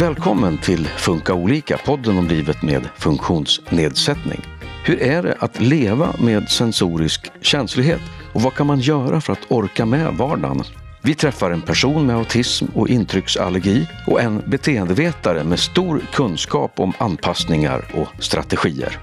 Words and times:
Välkommen 0.00 0.58
till 0.58 0.86
Funka 0.86 1.34
olika, 1.34 1.78
podden 1.78 2.18
om 2.18 2.28
livet 2.28 2.62
med 2.62 2.88
funktionsnedsättning. 2.98 4.40
Hur 4.86 5.02
är 5.02 5.22
det 5.22 5.36
att 5.38 5.60
leva 5.60 6.14
med 6.18 6.48
sensorisk 6.48 7.32
känslighet 7.40 8.00
och 8.34 8.42
vad 8.42 8.54
kan 8.54 8.66
man 8.66 8.80
göra 8.80 9.20
för 9.20 9.32
att 9.32 9.50
orka 9.52 9.86
med 9.86 10.14
vardagen? 10.14 10.62
Vi 11.04 11.14
träffar 11.14 11.50
en 11.50 11.62
person 11.62 12.06
med 12.06 12.16
autism 12.16 12.66
och 12.74 12.88
intrycksallergi 12.88 13.88
och 14.06 14.20
en 14.20 14.42
beteendevetare 14.46 15.44
med 15.44 15.58
stor 15.58 16.00
kunskap 16.12 16.80
om 16.80 16.92
anpassningar 16.98 17.84
och 17.94 18.22
strategier. 18.24 18.98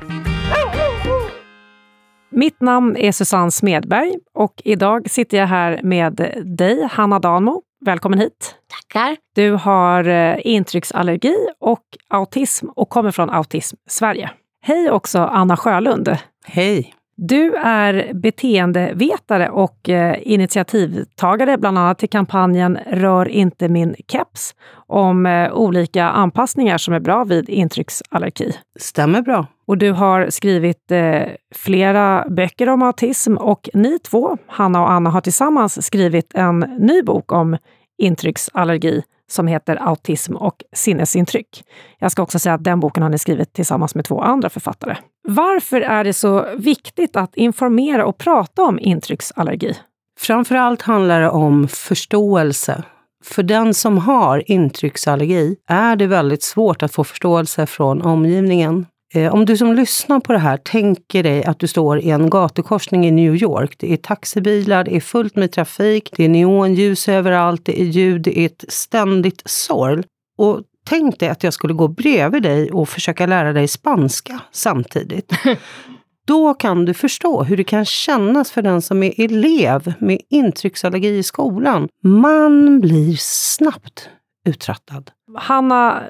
Mitt 2.31 2.61
namn 2.61 2.97
är 2.97 3.11
Susanne 3.11 3.51
Smedberg 3.51 4.15
och 4.33 4.53
idag 4.63 5.11
sitter 5.11 5.37
jag 5.37 5.47
här 5.47 5.79
med 5.83 6.35
dig, 6.45 6.87
Hanna 6.91 7.19
Danmo. 7.19 7.63
Välkommen 7.81 8.19
hit! 8.19 8.55
Tackar! 8.67 9.17
Du 9.35 9.51
har 9.51 10.07
eh, 10.07 10.37
intrycksallergi 10.43 11.35
och 11.59 11.83
autism 12.09 12.67
och 12.75 12.89
kommer 12.89 13.11
från 13.11 13.29
Autism 13.29 13.75
Sverige. 13.89 14.31
Hej 14.61 14.91
också 14.91 15.19
Anna 15.19 15.57
Sjölund! 15.57 16.17
Hej! 16.45 16.93
Du 17.21 17.55
är 17.55 18.13
beteendevetare 18.13 19.49
och 19.49 19.89
eh, 19.89 20.17
initiativtagare 20.21 21.57
bland 21.57 21.77
annat 21.77 21.99
till 21.99 22.09
kampanjen 22.09 22.77
Rör 22.87 23.27
inte 23.27 23.69
min 23.69 23.95
keps 24.07 24.55
om 24.87 25.25
eh, 25.25 25.53
olika 25.53 26.09
anpassningar 26.09 26.77
som 26.77 26.93
är 26.93 26.99
bra 26.99 27.23
vid 27.23 27.49
intrycksallergi. 27.49 28.53
Stämmer 28.79 29.21
bra. 29.21 29.45
Och 29.67 29.77
du 29.77 29.91
har 29.91 30.29
skrivit 30.29 30.91
eh, 30.91 31.21
flera 31.55 32.25
böcker 32.29 32.69
om 32.69 32.81
autism 32.81 33.37
och 33.37 33.69
ni 33.73 33.99
två, 33.99 34.37
Hanna 34.47 34.81
och 34.81 34.91
Anna, 34.91 35.09
har 35.09 35.21
tillsammans 35.21 35.85
skrivit 35.85 36.31
en 36.33 36.59
ny 36.59 37.01
bok 37.01 37.31
om 37.31 37.57
intrycksallergi 37.99 39.03
som 39.29 39.47
heter 39.47 39.75
Autism 39.75 40.35
och 40.35 40.63
sinnesintryck. 40.73 41.63
Jag 41.99 42.11
ska 42.11 42.21
också 42.21 42.39
säga 42.39 42.55
att 42.55 42.63
den 42.63 42.79
boken 42.79 43.03
har 43.03 43.09
ni 43.09 43.17
skrivit 43.17 43.53
tillsammans 43.53 43.95
med 43.95 44.05
två 44.05 44.21
andra 44.21 44.49
författare. 44.49 44.97
Varför 45.27 45.81
är 45.81 46.03
det 46.03 46.13
så 46.13 46.45
viktigt 46.55 47.15
att 47.15 47.35
informera 47.35 48.05
och 48.05 48.17
prata 48.17 48.63
om 48.63 48.79
intrycksallergi? 48.79 49.77
Framför 50.19 50.55
allt 50.55 50.81
handlar 50.81 51.21
det 51.21 51.29
om 51.29 51.67
förståelse. 51.67 52.83
För 53.23 53.43
den 53.43 53.73
som 53.73 53.97
har 53.97 54.51
intrycksallergi 54.51 55.55
är 55.67 55.95
det 55.95 56.07
väldigt 56.07 56.43
svårt 56.43 56.83
att 56.83 56.93
få 56.93 57.03
förståelse 57.03 57.65
från 57.65 58.01
omgivningen. 58.01 58.85
Eh, 59.13 59.33
om 59.33 59.45
du 59.45 59.57
som 59.57 59.73
lyssnar 59.73 60.19
på 60.19 60.33
det 60.33 60.39
här 60.39 60.57
tänker 60.57 61.23
dig 61.23 61.43
att 61.43 61.59
du 61.59 61.67
står 61.67 61.99
i 61.99 62.09
en 62.09 62.29
gatukorsning 62.29 63.07
i 63.07 63.11
New 63.11 63.35
York. 63.35 63.75
Det 63.77 63.93
är 63.93 63.97
taxibilar, 63.97 64.83
det 64.83 64.95
är 64.95 64.99
fullt 64.99 65.35
med 65.35 65.51
trafik, 65.51 66.09
det 66.15 66.25
är 66.25 66.29
neonljus 66.29 67.09
överallt, 67.09 67.65
det 67.65 67.81
är 67.81 67.85
ljud, 67.85 68.21
det 68.21 68.39
är 68.39 68.45
ett 68.45 68.65
ständigt 68.67 69.41
sorl. 69.45 70.03
Och 70.37 70.61
tänk 70.85 71.19
dig 71.19 71.29
att 71.29 71.43
jag 71.43 71.53
skulle 71.53 71.73
gå 71.73 71.87
bredvid 71.87 72.43
dig 72.43 72.71
och 72.71 72.89
försöka 72.89 73.25
lära 73.25 73.53
dig 73.53 73.67
spanska 73.67 74.39
samtidigt. 74.51 75.31
Då 76.27 76.53
kan 76.53 76.85
du 76.85 76.93
förstå 76.93 77.43
hur 77.43 77.57
det 77.57 77.63
kan 77.63 77.85
kännas 77.85 78.51
för 78.51 78.61
den 78.61 78.81
som 78.81 79.03
är 79.03 79.21
elev 79.21 79.93
med 79.99 80.21
intrycksallergi 80.29 81.17
i 81.17 81.23
skolan. 81.23 81.87
Man 82.03 82.81
blir 82.81 83.15
snabbt 83.19 84.09
uttröttad. 84.45 85.11
Hanna, 85.35 86.03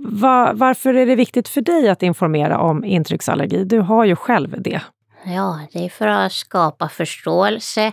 va, 0.00 0.52
varför 0.54 0.94
är 0.94 1.06
det 1.06 1.14
viktigt 1.14 1.48
för 1.48 1.60
dig 1.60 1.88
att 1.88 2.02
informera 2.02 2.58
om 2.58 2.84
intrycksallergi? 2.84 3.64
Du 3.64 3.78
har 3.78 4.04
ju 4.04 4.16
själv 4.16 4.62
det. 4.62 4.80
Ja, 5.24 5.60
det 5.72 5.84
är 5.84 5.88
för 5.88 6.08
att 6.08 6.32
skapa 6.32 6.88
förståelse 6.88 7.92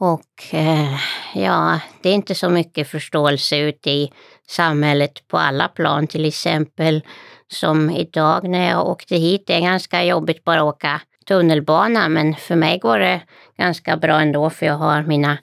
och 0.00 0.54
eh, 0.54 0.96
ja, 1.34 1.80
det 2.02 2.08
är 2.08 2.14
inte 2.14 2.34
så 2.34 2.48
mycket 2.48 2.88
förståelse 2.88 3.58
ute 3.58 3.90
i 3.90 4.12
samhället 4.48 5.28
på 5.28 5.38
alla 5.38 5.68
plan. 5.68 6.06
Till 6.06 6.24
exempel 6.24 7.02
som 7.48 7.90
idag 7.90 8.48
när 8.48 8.70
jag 8.70 8.88
åkte 8.88 9.16
hit, 9.16 9.44
det 9.46 9.54
är 9.54 9.60
ganska 9.60 10.04
jobbigt 10.04 10.44
bara 10.44 10.60
att 10.60 10.74
åka 10.74 11.00
tunnelbana, 11.28 12.08
men 12.08 12.34
för 12.34 12.56
mig 12.56 12.78
går 12.78 12.98
det 12.98 13.20
ganska 13.58 13.96
bra 13.96 14.20
ändå 14.20 14.50
för 14.50 14.66
jag 14.66 14.74
har 14.74 15.02
mina 15.02 15.38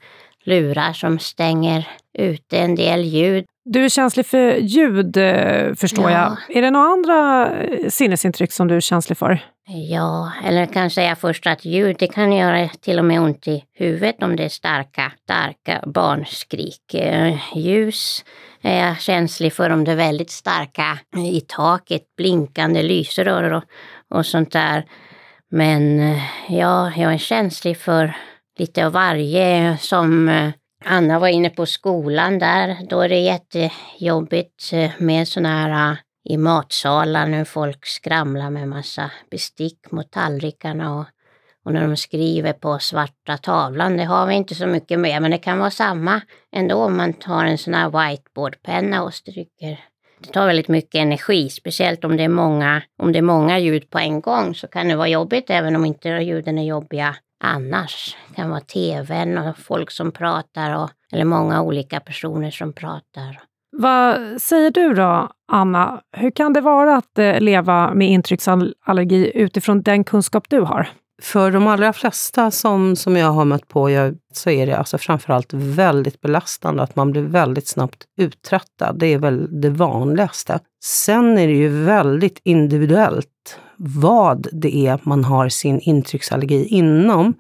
lurar 0.45 0.93
som 0.93 1.19
stänger 1.19 1.87
ute 2.17 2.57
en 2.57 2.75
del 2.75 3.03
ljud. 3.03 3.45
Du 3.65 3.85
är 3.85 3.89
känslig 3.89 4.25
för 4.25 4.55
ljud, 4.55 5.17
eh, 5.17 5.73
förstår 5.73 6.11
ja. 6.11 6.37
jag. 6.47 6.57
Är 6.57 6.61
det 6.61 6.71
några 6.71 6.87
andra 6.87 7.51
eh, 7.61 7.89
sinnesintryck 7.89 8.51
som 8.51 8.67
du 8.67 8.75
är 8.75 8.79
känslig 8.79 9.17
för? 9.17 9.39
Ja, 9.67 10.31
eller 10.45 10.65
kan 10.65 10.89
säga 10.89 11.15
först 11.15 11.47
att 11.47 11.65
ljud 11.65 11.95
det 11.99 12.07
kan 12.07 12.33
göra 12.33 12.69
till 12.69 12.99
och 12.99 13.05
med 13.05 13.21
ont 13.21 13.47
i 13.47 13.63
huvudet 13.73 14.23
om 14.23 14.35
det 14.35 14.43
är 14.43 14.49
starka, 14.49 15.11
starka 15.23 15.83
barnskrik. 15.85 16.93
Eh, 16.93 17.37
ljus 17.55 18.25
är 18.61 18.87
jag 18.87 19.01
känslig 19.01 19.53
för 19.53 19.69
om 19.69 19.83
det 19.83 19.91
är 19.91 19.95
väldigt 19.95 20.31
starka 20.31 20.99
i 21.33 21.41
taket, 21.47 22.01
blinkande 22.17 22.83
lysrör 22.83 23.51
och, 23.51 23.63
och 24.09 24.25
sånt 24.25 24.51
där. 24.51 24.85
Men 25.51 25.99
ja, 26.49 26.91
jag 26.95 27.13
är 27.13 27.17
känslig 27.17 27.77
för 27.77 28.15
lite 28.59 28.85
av 28.85 28.91
varje 28.91 29.77
som 29.77 30.29
eh, 30.29 30.51
Anna 30.85 31.19
var 31.19 31.27
inne 31.27 31.49
på 31.49 31.65
skolan 31.65 32.39
där. 32.39 32.77
Då 32.89 33.01
är 33.01 33.09
det 33.09 33.19
jättejobbigt 33.19 34.73
eh, 34.73 34.91
med 34.97 35.27
sådana 35.27 35.49
här 35.49 35.91
eh, 35.91 35.97
i 36.29 36.37
matsalar 36.37 37.27
när 37.27 37.45
folk 37.45 37.85
skramlar 37.85 38.49
med 38.49 38.67
massa 38.67 39.11
bestick 39.31 39.91
mot 39.91 40.11
tallrikarna 40.11 40.95
och, 40.95 41.05
och 41.65 41.73
när 41.73 41.87
de 41.87 41.97
skriver 41.97 42.53
på 42.53 42.79
svarta 42.79 43.37
tavlan. 43.37 43.97
Det 43.97 44.03
har 44.03 44.27
vi 44.27 44.33
inte 44.35 44.55
så 44.55 44.67
mycket 44.67 44.99
med, 44.99 45.21
men 45.21 45.31
det 45.31 45.37
kan 45.37 45.59
vara 45.59 45.71
samma 45.71 46.21
ändå 46.51 46.75
om 46.75 46.97
man 46.97 47.13
tar 47.13 47.45
en 47.45 47.57
sån 47.57 47.73
här 47.73 47.89
whiteboardpenna 47.89 49.03
och 49.03 49.13
stryker. 49.13 49.85
Det 50.19 50.31
tar 50.33 50.47
väldigt 50.47 50.67
mycket 50.67 50.95
energi, 50.95 51.49
speciellt 51.49 52.05
om 52.05 52.17
det 52.17 52.23
är 52.23 52.29
många, 52.29 52.81
om 53.01 53.11
det 53.11 53.19
är 53.19 53.23
många 53.23 53.59
ljud 53.59 53.89
på 53.89 53.99
en 53.99 54.21
gång 54.21 54.55
så 54.55 54.67
kan 54.67 54.87
det 54.87 54.95
vara 54.95 55.07
jobbigt 55.07 55.49
även 55.49 55.75
om 55.75 55.85
inte 55.85 56.09
ljuden 56.09 56.57
är 56.57 56.63
jobbiga 56.63 57.15
annars. 57.43 58.17
Det 58.29 58.35
kan 58.35 58.49
vara 58.49 58.61
tvn 58.61 59.37
och 59.37 59.57
folk 59.57 59.91
som 59.91 60.11
pratar 60.11 60.75
och, 60.75 60.89
eller 61.11 61.25
många 61.25 61.61
olika 61.61 61.99
personer 61.99 62.51
som 62.51 62.73
pratar. 62.73 63.41
Vad 63.77 64.41
säger 64.41 64.71
du 64.71 64.93
då, 64.93 65.29
Anna? 65.51 66.01
Hur 66.17 66.31
kan 66.31 66.53
det 66.53 66.61
vara 66.61 66.95
att 66.95 67.19
eh, 67.19 67.39
leva 67.39 67.93
med 67.93 68.09
intrycksallergi 68.09 69.31
utifrån 69.35 69.81
den 69.81 70.03
kunskap 70.03 70.49
du 70.49 70.59
har? 70.59 70.89
För 71.21 71.51
de 71.51 71.67
allra 71.67 71.93
flesta 71.93 72.51
som, 72.51 72.95
som 72.95 73.17
jag 73.17 73.31
har 73.31 73.45
mött 73.45 73.67
på 73.67 73.89
jag, 73.89 74.15
så 74.33 74.49
är 74.49 74.65
det 74.65 74.77
alltså 74.77 74.97
framförallt 74.97 75.53
väldigt 75.53 76.21
belastande 76.21 76.83
att 76.83 76.95
man 76.95 77.11
blir 77.11 77.21
väldigt 77.21 77.67
snabbt 77.67 78.03
uttröttad. 78.17 78.99
Det 78.99 79.07
är 79.07 79.17
väl 79.17 79.61
det 79.61 79.69
vanligaste. 79.69 80.59
Sen 80.83 81.37
är 81.37 81.47
det 81.47 81.53
ju 81.53 81.85
väldigt 81.85 82.39
individuellt 82.43 83.59
vad 83.77 84.47
det 84.51 84.87
är 84.87 84.99
man 85.03 85.23
har 85.23 85.49
sin 85.49 85.79
intrycksallergi 85.79 86.65
inom. 86.65 87.33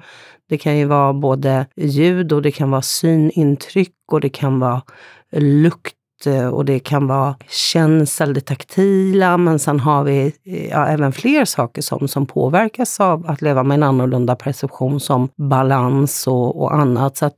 Det 0.49 0.57
kan 0.57 0.77
ju 0.77 0.85
vara 0.85 1.13
både 1.13 1.65
ljud 1.75 2.31
och 2.31 2.41
det 2.41 2.51
kan 2.51 2.71
vara 2.71 2.81
synintryck 2.81 3.93
och 4.11 4.21
det 4.21 4.29
kan 4.29 4.59
vara 4.59 4.81
lukt 5.31 5.95
eh, 6.25 6.47
och 6.47 6.65
det 6.65 6.79
kan 6.79 7.07
vara 7.07 7.35
känsel, 7.49 8.33
det 8.33 8.41
taktila, 8.41 9.37
men 9.37 9.59
sen 9.59 9.79
har 9.79 10.03
vi 10.03 10.33
eh, 10.45 10.69
ja, 10.69 10.87
även 10.87 11.11
fler 11.11 11.45
saker 11.45 11.81
som, 11.81 12.07
som 12.07 12.25
påverkas 12.25 12.99
av 12.99 13.25
att 13.27 13.41
leva 13.41 13.63
med 13.63 13.75
en 13.75 13.83
annorlunda 13.83 14.35
perception 14.35 14.99
som 14.99 15.29
balans 15.37 16.27
och, 16.27 16.61
och 16.61 16.73
annat. 16.73 17.17
Så 17.17 17.25
att 17.25 17.37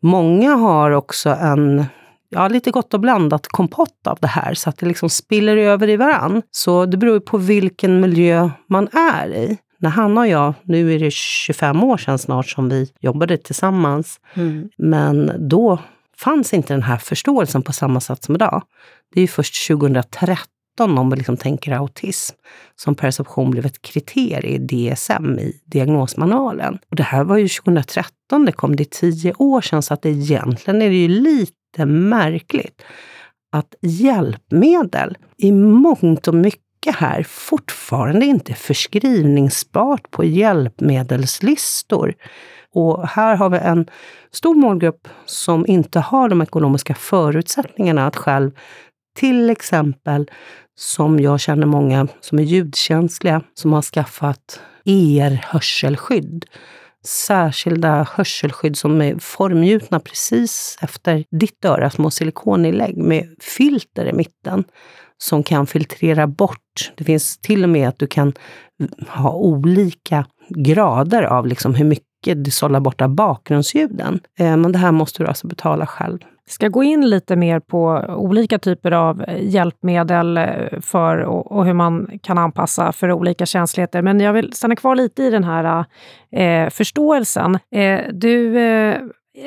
många 0.00 0.54
har 0.54 0.90
också 0.90 1.30
en 1.30 1.84
ja, 2.32 2.48
lite 2.48 2.70
gott 2.70 2.94
och 2.94 3.00
blandat 3.00 3.46
kompott 3.46 4.06
av 4.06 4.18
det 4.20 4.26
här 4.26 4.54
så 4.54 4.68
att 4.70 4.78
det 4.78 4.86
liksom 4.86 5.10
spiller 5.10 5.56
över 5.56 5.88
i 5.88 5.96
varann. 5.96 6.42
Så 6.50 6.86
det 6.86 6.96
beror 6.96 7.20
på 7.20 7.38
vilken 7.38 8.00
miljö 8.00 8.50
man 8.68 8.88
är 8.92 9.28
i. 9.34 9.58
När 9.78 9.90
Hanna 9.90 10.20
och 10.20 10.28
jag, 10.28 10.54
nu 10.62 10.94
är 10.94 10.98
det 10.98 11.12
25 11.12 11.84
år 11.84 11.96
sedan 11.96 12.18
snart 12.18 12.48
som 12.48 12.68
vi 12.68 12.92
jobbade 13.00 13.38
tillsammans, 13.38 14.20
mm. 14.34 14.68
men 14.78 15.48
då 15.48 15.78
fanns 16.16 16.54
inte 16.54 16.74
den 16.74 16.82
här 16.82 16.96
förståelsen 16.96 17.62
på 17.62 17.72
samma 17.72 18.00
sätt 18.00 18.24
som 18.24 18.34
idag. 18.34 18.62
Det 19.14 19.20
är 19.20 19.26
först 19.26 19.68
2013 19.68 20.98
om 20.98 21.10
vi 21.10 21.16
liksom 21.16 21.36
tänker 21.36 21.72
autism, 21.72 22.36
som 22.76 22.94
perception 22.94 23.50
blev 23.50 23.66
ett 23.66 23.82
kriterium 23.82 24.70
i 24.70 24.90
DSM, 24.90 25.38
i 25.38 25.60
diagnosmanualen. 25.64 26.78
Och 26.90 26.96
det 26.96 27.02
här 27.02 27.24
var 27.24 27.36
ju 27.36 27.48
2013, 27.48 28.44
det 28.46 28.52
kom 28.52 28.76
det 28.76 28.90
tio 28.90 29.34
år 29.38 29.60
sedan, 29.60 29.82
så 29.82 29.94
att 29.94 30.06
egentligen 30.06 30.82
är 30.82 30.88
det 30.88 30.96
ju 30.96 31.08
lite 31.08 31.52
märkligt 31.86 32.82
att 33.52 33.74
hjälpmedel 33.80 35.16
i 35.36 35.52
mångt 35.52 36.28
och 36.28 36.34
mycket 36.34 36.96
här 36.96 37.22
fortfarande 37.22 38.26
inte 38.26 38.52
är 38.52 38.56
förskrivningsbart 38.56 40.10
på 40.10 40.24
hjälpmedelslistor. 40.24 42.14
Och 42.74 43.08
här 43.08 43.36
har 43.36 43.50
vi 43.50 43.58
en 43.58 43.86
stor 44.30 44.54
målgrupp 44.54 45.08
som 45.26 45.66
inte 45.66 46.00
har 46.00 46.28
de 46.28 46.42
ekonomiska 46.42 46.94
förutsättningarna 46.94 48.06
att 48.06 48.16
själv, 48.16 48.50
till 49.16 49.50
exempel 49.50 50.30
som 50.74 51.20
jag 51.20 51.40
känner 51.40 51.66
många 51.66 52.08
som 52.20 52.38
är 52.38 52.42
ljudkänsliga, 52.42 53.42
som 53.54 53.72
har 53.72 53.82
skaffat 53.82 54.60
ER-hörselskydd 54.84 56.44
särskilda 57.04 58.06
hörselskydd 58.10 58.76
som 58.76 59.02
är 59.02 59.18
formgjutna 59.18 60.00
precis 60.00 60.78
efter 60.80 61.24
ditt 61.30 61.64
öra, 61.64 61.90
små 61.90 62.10
silikoninlägg 62.10 62.96
med 62.96 63.28
filter 63.40 64.06
i 64.06 64.12
mitten 64.12 64.64
som 65.18 65.42
kan 65.42 65.66
filtrera 65.66 66.26
bort. 66.26 66.92
Det 66.96 67.04
finns 67.04 67.38
till 67.38 67.62
och 67.62 67.68
med 67.68 67.88
att 67.88 67.98
du 67.98 68.06
kan 68.06 68.32
ha 69.08 69.32
olika 69.32 70.26
grader 70.48 71.22
av 71.22 71.46
liksom 71.46 71.74
hur 71.74 71.84
mycket 71.84 72.44
du 72.44 72.50
sållar 72.50 72.80
bort 72.80 73.00
av 73.00 73.08
bakgrundsljuden. 73.08 74.20
Eh, 74.38 74.56
men 74.56 74.72
det 74.72 74.78
här 74.78 74.92
måste 74.92 75.22
du 75.22 75.26
alltså 75.26 75.46
betala 75.46 75.86
själv. 75.86 76.18
Ska 76.52 76.68
gå 76.68 76.82
in 76.82 77.10
lite 77.10 77.36
mer 77.36 77.60
på 77.60 78.04
olika 78.08 78.58
typer 78.58 78.90
av 78.90 79.22
eh, 79.22 79.48
hjälpmedel 79.48 80.36
eh, 80.36 80.80
för 80.80 81.18
och, 81.18 81.52
och, 81.52 81.66
hur 81.66 81.72
man 81.72 82.18
kan 82.22 82.38
anpassa 82.38 82.92
för 82.92 83.12
olika 83.12 83.46
känsligheter. 83.46 84.02
Men 84.02 84.20
jag 84.20 84.32
vill 84.32 84.52
stanna 84.52 84.76
kvar 84.76 84.96
lite 84.96 85.22
i 85.22 85.30
den 85.30 85.44
här 85.44 85.84
eh, 86.32 86.70
förståelsen. 86.70 87.58
Eh, 87.74 88.00
du 88.12 88.58
eh, 88.58 88.98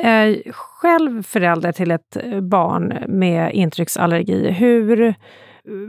är 0.01 0.51
själv 0.51 1.23
förälder 1.23 1.71
till 1.71 1.91
ett 1.91 2.17
eh, 2.23 2.41
barn 2.41 2.97
med 3.07 3.53
intrycksallergi. 3.53 4.51
Hur 4.51 5.15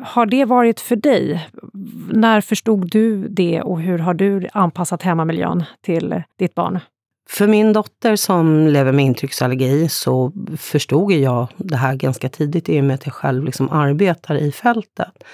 har 0.04 0.26
det 0.26 0.44
varit 0.44 0.80
för 0.80 0.96
dig? 0.96 1.48
När 2.12 2.40
förstod 2.40 2.90
du 2.90 3.28
det 3.28 3.62
och 3.62 3.80
hur 3.80 3.98
har 3.98 4.14
du 4.14 4.48
anpassat 4.52 5.02
hemmamiljön 5.02 5.64
till 5.82 6.22
ditt 6.38 6.54
barn? 6.54 6.78
För 7.28 7.46
min 7.46 7.72
dotter 7.72 8.16
som 8.16 8.66
lever 8.66 8.92
med 8.92 9.04
intrycksallergi 9.04 9.88
så 9.88 10.32
förstod 10.56 11.12
jag 11.12 11.48
det 11.56 11.76
här 11.76 11.94
ganska 11.94 12.28
tidigt 12.28 12.68
i 12.68 12.80
och 12.80 12.84
med 12.84 12.94
att 12.94 13.06
jag 13.06 13.14
själv 13.14 13.44
liksom 13.44 13.70
arbetar 13.70 14.34
i 14.34 14.52
fältet. 14.52 15.24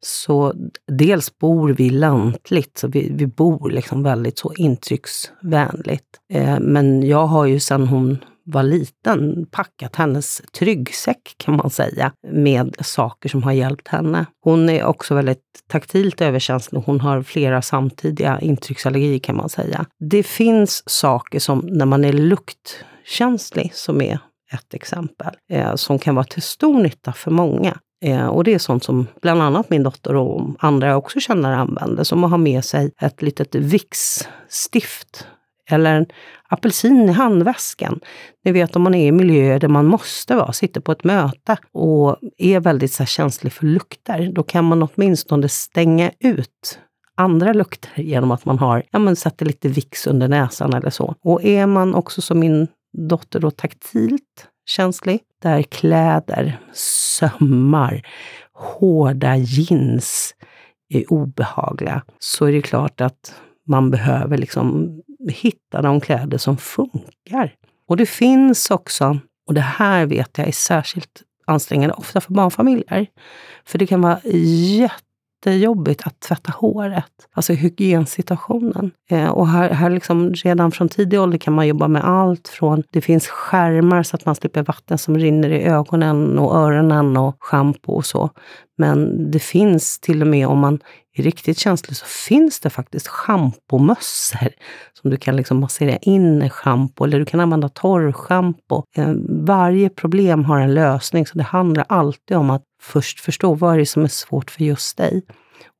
Så 0.00 0.52
dels 0.86 1.38
bor 1.38 1.68
vi 1.68 1.90
lantligt, 1.90 2.78
så 2.78 2.88
vi, 2.88 3.12
vi 3.14 3.26
bor 3.26 3.70
liksom 3.70 4.02
väldigt 4.02 4.38
så 4.38 4.52
intrycksvänligt. 4.52 6.20
Eh, 6.32 6.60
men 6.60 7.02
jag 7.02 7.26
har 7.26 7.46
ju 7.46 7.60
sedan 7.60 7.86
hon 7.86 8.18
var 8.44 8.62
liten 8.62 9.46
packat 9.50 9.96
hennes 9.96 10.42
tryggsäck 10.58 11.34
kan 11.36 11.56
man 11.56 11.70
säga 11.70 12.12
med 12.32 12.76
saker 12.80 13.28
som 13.28 13.42
har 13.42 13.52
hjälpt 13.52 13.88
henne. 13.88 14.26
Hon 14.40 14.68
är 14.68 14.84
också 14.84 15.14
väldigt 15.14 15.42
taktilt 15.68 16.20
överkänslig. 16.20 16.82
Hon 16.86 17.00
har 17.00 17.22
flera 17.22 17.62
samtidiga 17.62 18.40
intrycksallergier 18.40 19.18
kan 19.18 19.36
man 19.36 19.48
säga. 19.48 19.86
Det 20.10 20.22
finns 20.22 20.82
saker 20.86 21.38
som 21.40 21.58
när 21.58 21.86
man 21.86 22.04
är 22.04 22.12
luktkänslig, 22.12 23.74
som 23.74 24.00
är 24.00 24.18
ett 24.52 24.74
exempel, 24.74 25.34
eh, 25.52 25.74
som 25.74 25.98
kan 25.98 26.14
vara 26.14 26.24
till 26.24 26.42
stor 26.42 26.82
nytta 26.82 27.12
för 27.12 27.30
många. 27.30 27.78
Eh, 28.04 28.26
och 28.26 28.44
det 28.44 28.54
är 28.54 28.58
sånt 28.58 28.84
som 28.84 29.06
bland 29.22 29.42
annat 29.42 29.70
min 29.70 29.82
dotter 29.82 30.16
och 30.16 30.50
andra 30.58 30.86
jag 30.86 30.98
också 30.98 31.20
känner 31.20 31.52
använder, 31.52 32.04
som 32.04 32.24
att 32.24 32.30
ha 32.30 32.38
med 32.38 32.64
sig 32.64 32.90
ett 33.00 33.22
litet 33.22 33.54
Vicks-stift 33.54 35.26
eller 35.72 35.94
en 35.94 36.06
apelsin 36.48 37.08
i 37.08 37.12
handväskan. 37.12 38.00
Ni 38.44 38.52
vet 38.52 38.76
om 38.76 38.82
man 38.82 38.94
är 38.94 39.06
i 39.06 39.12
miljöer 39.12 39.58
där 39.58 39.68
man 39.68 39.86
måste 39.86 40.36
vara, 40.36 40.52
sitter 40.52 40.80
på 40.80 40.92
ett 40.92 41.04
möte 41.04 41.56
och 41.72 42.16
är 42.38 42.60
väldigt 42.60 42.92
så 42.92 43.04
känslig 43.04 43.52
för 43.52 43.66
lukter, 43.66 44.32
då 44.32 44.42
kan 44.42 44.64
man 44.64 44.82
åtminstone 44.82 45.48
stänga 45.48 46.10
ut 46.20 46.78
andra 47.14 47.52
lukter 47.52 48.02
genom 48.02 48.30
att 48.30 48.44
man 48.44 48.58
har, 48.58 48.82
ja 48.90 48.98
men 48.98 49.16
sätter 49.16 49.46
lite 49.46 49.68
Vicks 49.68 50.06
under 50.06 50.28
näsan 50.28 50.74
eller 50.74 50.90
så. 50.90 51.14
Och 51.24 51.44
är 51.44 51.66
man 51.66 51.94
också 51.94 52.22
som 52.22 52.38
min 52.38 52.68
dotter 53.08 53.40
då 53.40 53.50
taktilt 53.50 54.48
känslig, 54.66 55.20
där 55.42 55.62
kläder, 55.62 56.60
sömmar, 57.18 58.06
hårda 58.52 59.36
jeans 59.36 60.34
är 60.88 61.12
obehagliga, 61.12 62.02
så 62.18 62.44
är 62.44 62.52
det 62.52 62.62
klart 62.62 63.00
att 63.00 63.34
man 63.66 63.90
behöver 63.90 64.38
liksom 64.38 64.98
hitta 65.30 65.82
de 65.82 66.00
kläder 66.00 66.38
som 66.38 66.56
funkar. 66.56 67.54
Och 67.88 67.96
det 67.96 68.06
finns 68.06 68.70
också, 68.70 69.18
och 69.46 69.54
det 69.54 69.60
här 69.60 70.06
vet 70.06 70.38
jag 70.38 70.48
är 70.48 70.52
särskilt 70.52 71.22
ansträngande, 71.46 71.94
ofta 71.94 72.20
för 72.20 72.32
barnfamiljer. 72.32 73.06
För 73.64 73.78
det 73.78 73.86
kan 73.86 74.00
vara 74.00 74.20
jättejobbigt 75.46 76.06
att 76.06 76.20
tvätta 76.20 76.52
håret, 76.52 77.28
alltså 77.32 77.52
hygiensituationen. 77.52 78.90
Eh, 79.10 79.28
och 79.28 79.48
här, 79.48 79.70
här 79.70 79.90
liksom, 79.90 80.34
redan 80.34 80.72
från 80.72 80.88
tidig 80.88 81.20
ålder 81.20 81.38
kan 81.38 81.54
man 81.54 81.66
jobba 81.66 81.88
med 81.88 82.04
allt 82.04 82.48
från, 82.48 82.82
det 82.90 83.00
finns 83.00 83.28
skärmar 83.28 84.02
så 84.02 84.16
att 84.16 84.26
man 84.26 84.34
slipper 84.34 84.62
vatten 84.62 84.98
som 84.98 85.18
rinner 85.18 85.50
i 85.50 85.62
ögonen 85.62 86.38
och 86.38 86.56
öronen 86.56 87.16
och 87.16 87.36
schampo 87.40 87.92
och 87.92 88.06
så. 88.06 88.30
Men 88.78 89.30
det 89.30 89.38
finns 89.38 90.00
till 90.00 90.22
och 90.22 90.28
med 90.28 90.46
om 90.46 90.58
man 90.58 90.78
är 91.16 91.22
riktigt 91.22 91.58
känslig 91.58 91.96
så 91.96 92.06
finns 92.06 92.60
det 92.60 92.70
faktiskt 92.70 93.08
schampomössor 93.08 94.48
som 95.02 95.10
du 95.10 95.16
kan 95.16 95.36
liksom 95.36 95.60
massera 95.60 95.96
in 95.96 96.42
i 96.42 96.50
schampo 96.50 97.04
eller 97.04 97.18
du 97.18 97.24
kan 97.24 97.40
använda 97.40 97.68
torrschampo. 97.68 98.82
Eh, 98.96 99.12
varje 99.28 99.88
problem 99.88 100.44
har 100.44 100.60
en 100.60 100.74
lösning 100.74 101.26
så 101.26 101.38
det 101.38 101.44
handlar 101.44 101.84
alltid 101.88 102.36
om 102.36 102.50
att 102.50 102.62
först 102.82 103.20
förstå 103.20 103.54
vad 103.54 103.76
det 103.76 103.82
är 103.82 103.84
som 103.84 104.04
är 104.04 104.08
svårt 104.08 104.50
för 104.50 104.64
just 104.64 104.96
dig. 104.96 105.22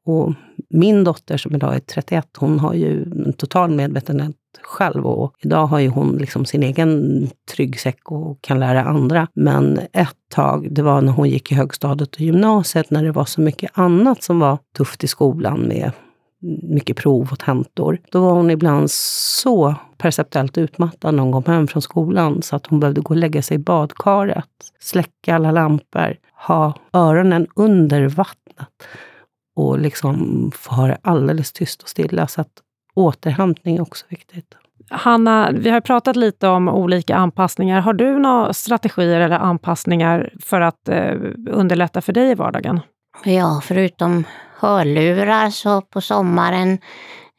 Och 0.04 0.34
min 0.70 1.04
dotter 1.04 1.36
som 1.36 1.54
idag 1.54 1.74
är 1.74 1.78
31, 1.78 2.28
hon 2.36 2.58
har 2.58 2.74
ju 2.74 3.02
en 3.02 3.32
total 3.32 3.70
medvetenhet 3.70 4.36
själv 4.62 5.06
och 5.06 5.34
idag 5.38 5.66
har 5.66 5.78
ju 5.78 5.88
hon 5.88 6.16
liksom 6.16 6.44
sin 6.44 6.62
egen 6.62 7.30
tryggsäck 7.50 8.10
och 8.10 8.42
kan 8.42 8.60
lära 8.60 8.84
andra. 8.84 9.28
Men 9.34 9.80
ett 9.92 10.16
tag, 10.28 10.74
det 10.74 10.82
var 10.82 11.00
när 11.00 11.12
hon 11.12 11.28
gick 11.28 11.52
i 11.52 11.54
högstadiet 11.54 12.14
och 12.14 12.20
gymnasiet, 12.20 12.90
när 12.90 13.04
det 13.04 13.12
var 13.12 13.24
så 13.24 13.40
mycket 13.40 13.70
annat 13.74 14.22
som 14.22 14.40
var 14.40 14.58
tufft 14.76 15.04
i 15.04 15.08
skolan 15.08 15.60
med 15.60 15.92
mycket 16.62 16.96
prov 16.96 17.28
och 17.32 17.38
tentor. 17.38 17.98
Då 18.10 18.20
var 18.20 18.32
hon 18.32 18.50
ibland 18.50 18.90
så 18.90 19.74
perceptuellt 19.98 20.58
utmattad 20.58 21.14
när 21.14 21.22
hon 21.22 21.32
kom 21.32 21.54
hem 21.54 21.66
från 21.66 21.82
skolan 21.82 22.42
så 22.42 22.56
att 22.56 22.66
hon 22.66 22.80
behövde 22.80 23.00
gå 23.00 23.14
och 23.14 23.16
lägga 23.16 23.42
sig 23.42 23.54
i 23.54 23.58
badkaret, 23.58 24.48
släcka 24.80 25.34
alla 25.34 25.50
lampor, 25.50 26.16
ha 26.46 26.74
öronen 26.92 27.46
under 27.54 28.08
vattnet 28.08 28.68
och 29.56 29.78
liksom 29.78 30.50
få 30.54 30.74
ha 30.74 30.86
det 30.86 30.98
alldeles 31.02 31.52
tyst 31.52 31.82
och 31.82 31.88
stilla. 31.88 32.26
Så 32.26 32.40
att 32.40 32.52
återhämtning 32.94 33.76
är 33.76 33.82
också 33.82 34.06
viktigt. 34.08 34.54
Hanna, 34.90 35.50
vi 35.52 35.70
har 35.70 35.80
pratat 35.80 36.16
lite 36.16 36.48
om 36.48 36.68
olika 36.68 37.16
anpassningar. 37.16 37.80
Har 37.80 37.92
du 37.92 38.18
några 38.18 38.52
strategier 38.52 39.20
eller 39.20 39.38
anpassningar 39.38 40.32
för 40.40 40.60
att 40.60 40.88
eh, 40.88 41.14
underlätta 41.50 42.00
för 42.00 42.12
dig 42.12 42.30
i 42.30 42.34
vardagen? 42.34 42.80
Ja, 43.24 43.60
förutom 43.64 44.24
hörlurar 44.62 45.50
så 45.50 45.80
på 45.80 46.00
sommaren, 46.00 46.78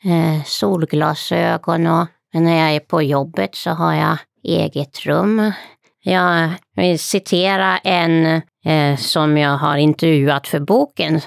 eh, 0.04 0.44
solglasögon 0.46 1.88
och 1.88 2.08
när 2.34 2.60
jag 2.60 2.76
är 2.76 2.80
på 2.80 3.02
jobbet 3.02 3.56
så 3.56 3.70
har 3.70 3.94
jag 3.94 4.18
eget 4.44 5.06
rum. 5.06 5.52
Jag 6.04 6.50
vill 6.76 7.00
citera 7.00 7.78
en 7.78 8.42
eh, 8.66 8.98
som 8.98 9.38
jag 9.38 9.58
har 9.58 9.78
intervjuat 9.78 10.48
för 10.48 10.60
boken. 10.60 11.22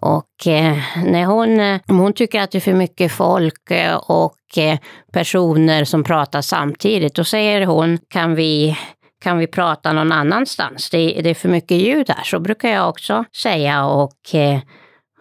Och 0.00 0.46
eh, 0.46 0.78
när 1.04 1.24
hon, 1.24 1.80
hon 1.98 2.12
tycker 2.12 2.40
att 2.40 2.50
det 2.50 2.58
är 2.58 2.60
för 2.60 2.72
mycket 2.72 3.12
folk 3.12 3.70
eh, 3.70 3.96
och 3.96 4.58
eh, 4.58 4.78
personer 5.12 5.84
som 5.84 6.04
pratar 6.04 6.40
samtidigt, 6.40 7.14
då 7.14 7.24
säger 7.24 7.66
hon, 7.66 7.98
kan 8.08 8.34
vi 8.34 8.76
kan 9.22 9.38
vi 9.38 9.46
prata 9.46 9.92
någon 9.92 10.12
annanstans? 10.12 10.90
Det, 10.90 11.20
det 11.22 11.30
är 11.30 11.34
för 11.34 11.48
mycket 11.48 11.76
ljud 11.76 12.10
här, 12.10 12.24
så 12.24 12.40
brukar 12.40 12.68
jag 12.68 12.88
också 12.88 13.24
säga. 13.42 13.86
Och 13.86 14.34
eh, 14.34 14.60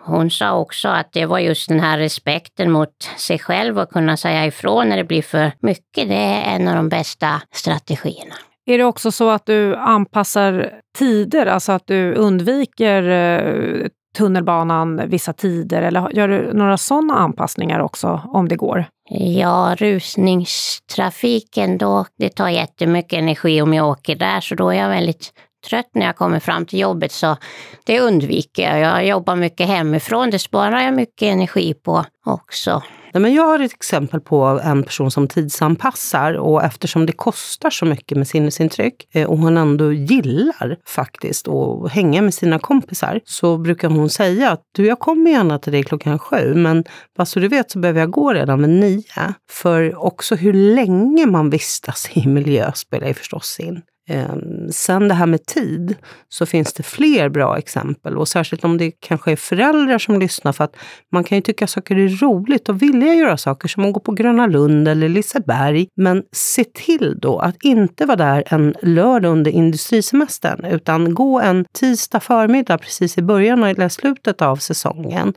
hon 0.06 0.30
sa 0.30 0.58
också 0.58 0.88
att 0.88 1.12
det 1.12 1.26
var 1.26 1.40
just 1.40 1.70
den 1.70 1.80
här 1.80 1.98
respekten 1.98 2.72
mot 2.72 3.04
sig 3.18 3.40
själv 3.40 3.80
och 3.80 3.90
kunna 3.90 4.18
säga 4.18 4.46
ifrån 4.46 4.90
när 4.90 4.98
det 4.98 5.04
blir 5.04 5.22
för 5.22 5.52
mycket. 5.60 6.10
Det 6.10 6.16
är 6.16 6.56
en 6.56 6.68
av 6.68 6.76
de 6.76 6.90
bästa 6.90 7.42
strategierna. 7.52 8.36
Är 8.66 8.78
det 8.78 8.84
också 8.84 9.12
så 9.12 9.30
att 9.30 9.46
du 9.46 9.76
anpassar 9.76 10.72
tider, 10.98 11.46
alltså 11.46 11.72
att 11.72 11.88
du 11.88 12.14
undviker 12.14 13.10
eh, 13.10 13.88
tunnelbanan 14.18 15.10
vissa 15.10 15.34
tider 15.34 15.82
eller 15.82 16.12
gör 16.12 16.28
du 16.28 16.54
några 16.54 16.78
sådana 16.78 17.14
anpassningar 17.14 17.80
också 17.80 18.22
om 18.26 18.48
det 18.48 18.56
går? 18.56 18.86
Ja, 19.10 19.76
rusningstrafiken 19.78 21.78
då, 21.78 22.06
det 22.18 22.30
tar 22.30 22.50
jättemycket 22.50 23.20
energi 23.20 23.62
om 23.62 23.74
jag 23.74 23.90
åker 23.90 24.16
där 24.16 24.42
så 24.42 24.56
då 24.56 24.70
är 24.70 24.76
jag 24.76 24.90
väldigt 24.90 25.34
trött 25.66 25.90
när 25.94 26.06
jag 26.06 26.16
kommer 26.16 26.40
fram 26.40 26.66
till 26.66 26.80
jobbet 26.80 27.12
så 27.12 27.38
det 27.84 28.00
undviker 28.00 28.78
jag. 28.78 28.80
Jag 28.80 29.08
jobbar 29.08 29.36
mycket 29.36 29.68
hemifrån, 29.68 30.30
det 30.30 30.40
sparar 30.40 30.82
jag 30.82 30.94
mycket 30.94 31.22
energi 31.22 31.74
på 31.74 32.06
också. 32.26 32.82
Nej, 33.16 33.22
men 33.22 33.34
jag 33.34 33.44
har 33.44 33.60
ett 33.60 33.74
exempel 33.74 34.22
på 34.22 34.60
en 34.64 34.84
person 34.84 35.12
som 35.12 35.28
tidsanpassar 35.28 36.34
och 36.34 36.64
eftersom 36.64 37.06
det 37.06 37.12
kostar 37.14 37.70
så 37.70 37.86
mycket 37.86 38.18
med 38.18 38.28
sinnesintryck 38.28 39.08
eh, 39.12 39.28
och 39.28 39.38
hon 39.38 39.58
ändå 39.58 39.94
gillar 39.94 40.78
faktiskt 40.86 41.48
att 41.48 41.92
hänga 41.92 42.22
med 42.22 42.34
sina 42.34 42.60
kompisar 42.60 43.22
så 43.26 43.58
brukar 43.58 43.90
hon 43.90 44.10
säga 44.10 44.52
att 44.52 44.62
du, 44.72 44.86
jag 44.86 45.00
kommer 45.00 45.32
gärna 45.32 45.60
till 45.60 45.72
dig 45.72 45.84
klockan 45.84 46.20
sju 46.20 46.54
men 46.56 46.84
bara 47.18 47.26
så 47.26 47.40
du 47.40 47.48
vet 47.48 47.72
så 47.72 47.80
behöver 47.80 48.00
jag 48.00 48.12
gå 48.12 48.34
redan 48.34 48.62
vid 48.62 48.70
nio. 48.70 49.34
För 49.50 50.06
också 50.06 50.36
hur 50.36 50.54
länge 50.54 51.26
man 51.26 51.50
vistas 51.50 52.10
i 52.14 52.28
miljö 52.28 52.72
spelar 52.76 53.08
ju 53.08 53.14
förstås 53.14 53.60
in. 53.60 53.82
Ehm, 54.08 54.72
sen 54.72 55.08
det 55.08 55.14
här 55.14 55.26
med 55.26 55.46
tid, 55.46 55.96
så 56.30 56.46
finns 56.46 56.74
det 56.74 56.84
fler 56.84 57.30
bra 57.30 57.58
exempel. 57.58 58.18
Och 58.18 58.28
särskilt 58.28 58.64
om 58.64 58.78
det 58.78 58.92
kanske 58.92 59.32
är 59.32 59.36
föräldrar 59.36 59.98
som 59.98 60.20
lyssnar. 60.20 60.52
För 60.52 60.64
att 60.64 60.76
man 61.12 61.24
kan 61.24 61.38
ju 61.38 61.42
tycka 61.42 61.68
saker 61.68 61.98
är 61.98 62.10
roligt 62.10 62.70
och 62.70 62.82
vilja 62.82 63.14
göra 63.14 63.38
saker 63.38 63.68
som 63.68 63.86
att 63.86 63.94
gå 63.94 64.00
på 64.00 64.12
Gröna 64.12 64.48
Lund 64.48 64.88
eller 64.88 65.10
Liseberg. 65.10 65.88
Men 65.96 66.24
se 66.32 66.64
till 66.64 67.20
då 67.22 67.40
att 67.40 67.56
inte 67.64 68.06
vara 68.06 68.18
där 68.18 68.44
en 68.48 68.76
lördag 68.82 69.32
under 69.32 69.52
industrisemestern. 69.52 70.66
Utan 70.66 71.14
gå 71.14 71.40
en 71.40 71.66
tisdag 71.80 72.20
förmiddag 72.20 72.78
precis 72.78 73.18
i 73.18 73.22
början 73.22 73.64
eller 73.64 73.90
slutet 73.90 74.42
av 74.42 74.56
säsongen. 74.56 75.34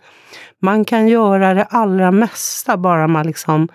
Man 0.63 0.85
kan 0.85 1.09
göra 1.09 1.55
det 1.55 1.65
allra 1.65 2.11
mesta 2.11 2.77
bara 2.77 3.09
man 3.09 3.27
liksom 3.27 3.69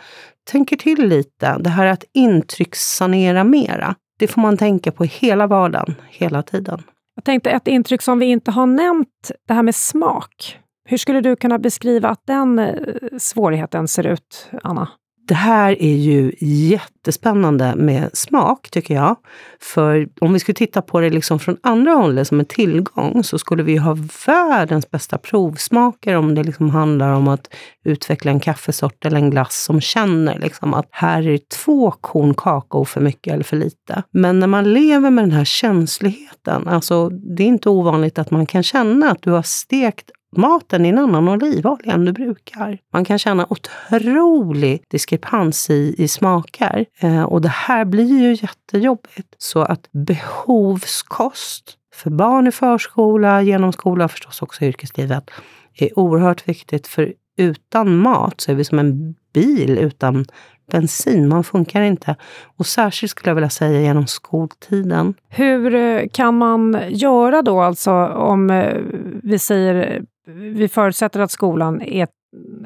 tänker 0.51 0.77
till 0.77 1.07
lite. 1.07 1.57
Det 1.59 1.69
här 1.69 1.85
att 1.85 2.03
intryckssanera 2.13 3.43
mera. 3.43 3.95
Det 4.19 4.27
får 4.27 4.41
man 4.41 4.57
tänka 4.57 4.91
på 4.91 5.03
hela 5.03 5.47
vardagen, 5.47 5.95
hela 6.09 6.43
tiden. 6.43 6.81
Jag 7.15 7.23
tänkte 7.23 7.49
ett 7.49 7.67
intryck 7.67 8.01
som 8.01 8.19
vi 8.19 8.25
inte 8.25 8.51
har 8.51 8.65
nämnt, 8.65 9.31
det 9.47 9.53
här 9.53 9.63
med 9.63 9.75
smak. 9.75 10.59
Hur 10.89 10.97
skulle 10.97 11.21
du 11.21 11.35
kunna 11.35 11.59
beskriva 11.59 12.09
att 12.09 12.25
den 12.27 12.59
eh, 12.59 12.75
svårigheten 13.17 13.87
ser 13.87 14.07
ut, 14.07 14.49
Anna? 14.63 14.89
Det 15.27 15.33
här 15.33 15.81
är 15.81 15.95
ju 15.95 16.33
jättespännande 16.39 17.75
med 17.75 18.09
smak, 18.13 18.69
tycker 18.69 18.93
jag. 18.93 19.15
För 19.61 20.07
om 20.21 20.33
vi 20.33 20.39
skulle 20.39 20.55
titta 20.55 20.81
på 20.81 20.99
det 20.99 21.09
liksom 21.09 21.39
från 21.39 21.57
andra 21.63 21.91
hållet 21.91 22.27
som 22.27 22.39
en 22.39 22.45
tillgång 22.45 23.23
så 23.23 23.37
skulle 23.37 23.63
vi 23.63 23.77
ha 23.77 23.97
världens 24.27 24.91
bästa 24.91 25.17
provsmaker 25.17 26.15
om 26.15 26.35
det 26.35 26.43
liksom 26.43 26.69
handlar 26.69 27.09
om 27.13 27.27
att 27.27 27.53
utveckla 27.85 28.31
en 28.31 28.39
kaffesort 28.39 29.05
eller 29.05 29.17
en 29.17 29.29
glass 29.29 29.63
som 29.63 29.81
känner 29.81 30.39
liksom 30.39 30.73
att 30.73 30.87
här 30.91 31.27
är 31.27 31.39
två 31.63 31.91
korn 31.91 32.33
kakao 32.33 32.85
för 32.85 33.01
mycket 33.01 33.33
eller 33.33 33.43
för 33.43 33.57
lite. 33.57 34.03
Men 34.11 34.39
när 34.39 34.47
man 34.47 34.73
lever 34.73 35.09
med 35.09 35.23
den 35.23 35.31
här 35.31 35.45
känsligheten, 35.45 36.67
alltså 36.67 37.09
det 37.09 37.43
är 37.43 37.47
inte 37.47 37.69
ovanligt 37.69 38.19
att 38.19 38.31
man 38.31 38.45
kan 38.45 38.63
känna 38.63 39.11
att 39.11 39.21
du 39.21 39.31
har 39.31 39.43
stekt 39.43 40.11
maten 40.37 40.85
i 40.85 40.89
en 40.89 40.97
annan 40.97 41.27
olivolja 41.27 41.93
än 41.93 42.05
du 42.05 42.11
brukar. 42.11 42.77
Man 42.93 43.05
kan 43.05 43.19
känna 43.19 43.47
otrolig 43.49 44.83
diskrepans 44.89 45.69
i, 45.69 45.95
i 45.97 46.07
smaker. 46.07 46.85
Eh, 46.99 47.23
och 47.23 47.41
det 47.41 47.49
här 47.49 47.85
blir 47.85 48.21
ju 48.21 48.33
jättejobbigt. 48.41 49.35
Så 49.37 49.61
att 49.61 49.89
behovskost 49.91 51.77
för 51.93 52.09
barn 52.09 52.47
i 52.47 52.51
förskola, 52.51 53.41
genom 53.41 53.73
skola 53.73 54.05
och 54.05 54.11
förstås 54.11 54.41
också 54.41 54.65
i 54.65 54.67
yrkeslivet 54.67 55.31
är 55.77 55.99
oerhört 55.99 56.47
viktigt. 56.47 56.87
För 56.87 57.13
utan 57.37 57.97
mat 57.97 58.41
så 58.41 58.51
är 58.51 58.55
vi 58.55 58.63
som 58.63 58.79
en 58.79 59.15
bil 59.33 59.77
utan 59.77 60.25
bensin. 60.71 61.27
Man 61.27 61.43
funkar 61.43 61.81
inte. 61.81 62.15
Och 62.57 62.65
särskilt 62.65 63.11
skulle 63.11 63.29
jag 63.29 63.35
vilja 63.35 63.49
säga 63.49 63.81
genom 63.81 64.07
skoltiden. 64.07 65.13
Hur 65.29 66.07
kan 66.07 66.37
man 66.37 66.83
göra 66.89 67.41
då, 67.41 67.61
alltså 67.61 67.91
om 68.07 68.49
eh, 68.49 68.77
vi 69.23 69.39
säger 69.39 70.03
vi 70.27 70.67
förutsätter 70.67 71.19
att 71.19 71.31
skolan 71.31 71.81
är 71.81 72.07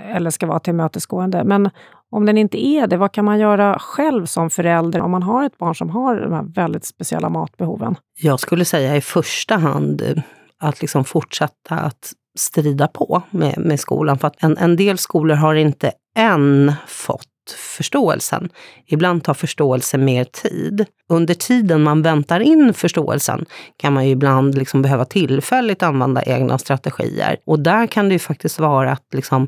eller 0.01 0.29
ska 0.29 0.47
vara 0.47 0.59
tillmötesgående. 0.59 1.43
Men 1.43 1.69
om 2.09 2.25
den 2.25 2.37
inte 2.37 2.65
är 2.65 2.87
det, 2.87 2.97
vad 2.97 3.11
kan 3.11 3.25
man 3.25 3.39
göra 3.39 3.79
själv 3.79 4.25
som 4.25 4.49
förälder 4.49 5.01
om 5.01 5.11
man 5.11 5.23
har 5.23 5.43
ett 5.43 5.57
barn 5.57 5.75
som 5.75 5.89
har 5.89 6.15
de 6.15 6.33
här 6.33 6.43
väldigt 6.43 6.85
speciella 6.85 7.29
matbehoven? 7.29 7.95
Jag 8.21 8.39
skulle 8.39 8.65
säga 8.65 8.95
i 8.95 9.01
första 9.01 9.57
hand 9.57 10.01
eh, 10.01 10.23
att 10.59 10.81
liksom 10.81 11.05
fortsätta 11.05 11.75
att 11.75 12.13
strida 12.37 12.87
på 12.87 13.21
med, 13.29 13.57
med 13.57 13.79
skolan. 13.79 14.19
För 14.19 14.27
att 14.27 14.43
en, 14.43 14.57
en 14.57 14.75
del 14.75 14.97
skolor 14.97 15.35
har 15.35 15.55
inte 15.55 15.91
än 16.17 16.73
fått 16.87 17.27
förståelsen. 17.51 18.49
Ibland 18.85 19.23
tar 19.23 19.33
förståelse 19.33 19.97
mer 19.97 20.23
tid. 20.23 20.85
Under 21.09 21.33
tiden 21.33 21.83
man 21.83 22.01
väntar 22.01 22.39
in 22.39 22.73
förståelsen 22.73 23.45
kan 23.77 23.93
man 23.93 24.05
ju 24.05 24.11
ibland 24.11 24.57
liksom 24.57 24.81
behöva 24.81 25.05
tillfälligt 25.05 25.83
använda 25.83 26.23
egna 26.23 26.57
strategier. 26.57 27.37
Och 27.45 27.59
där 27.59 27.87
kan 27.87 28.09
det 28.09 28.13
ju 28.13 28.19
faktiskt 28.19 28.59
vara 28.59 28.91
att 28.91 29.05
liksom 29.13 29.47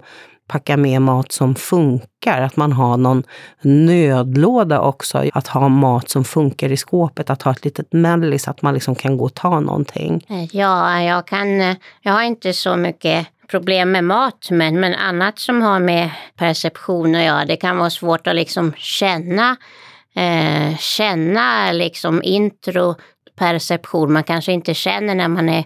packa 0.50 0.78
med 0.78 1.02
mat 1.02 1.32
som 1.32 1.56
funkar. 1.56 2.42
Att 2.42 2.56
man 2.56 2.72
har 2.72 2.98
någon 2.98 3.24
nödlåda 3.62 4.82
också. 4.82 5.24
Att 5.34 5.48
ha 5.48 5.70
mat 5.70 6.10
som 6.10 6.24
funkar 6.24 6.72
i 6.72 6.78
skåpet. 6.78 7.30
Att 7.30 7.42
ha 7.42 7.52
ett 7.52 7.66
litet 7.66 7.94
mellis, 7.94 8.48
att 8.48 8.62
man 8.62 8.74
liksom 8.74 8.96
kan 8.96 9.18
gå 9.18 9.26
och 9.26 9.34
ta 9.34 9.60
någonting. 9.60 10.26
Eh, 10.30 10.56
ja, 10.56 11.02
jag, 11.02 11.28
kan, 11.28 11.62
eh, 11.62 11.76
jag 12.02 12.14
har 12.14 12.24
inte 12.24 12.54
så 12.54 12.76
mycket 12.76 13.28
problem 13.50 13.92
med 13.92 14.04
mat, 14.04 14.48
men, 14.52 14.80
men 14.80 14.96
annat 14.96 15.40
som 15.40 15.62
har 15.62 15.80
med 15.80 16.10
perception 16.38 17.16
att 17.16 17.24
göra. 17.24 17.46
Det 17.46 17.56
kan 17.56 17.78
vara 17.78 17.90
svårt 17.90 18.28
att 18.28 18.36
liksom 18.36 18.74
känna, 18.78 19.56
eh, 20.16 20.78
känna 20.78 21.72
liksom 21.72 22.24
introperception. 22.24 24.14
Man 24.14 24.24
kanske 24.24 24.52
inte 24.52 24.74
känner 24.74 25.16
när 25.16 25.28
man 25.28 25.50
är 25.50 25.64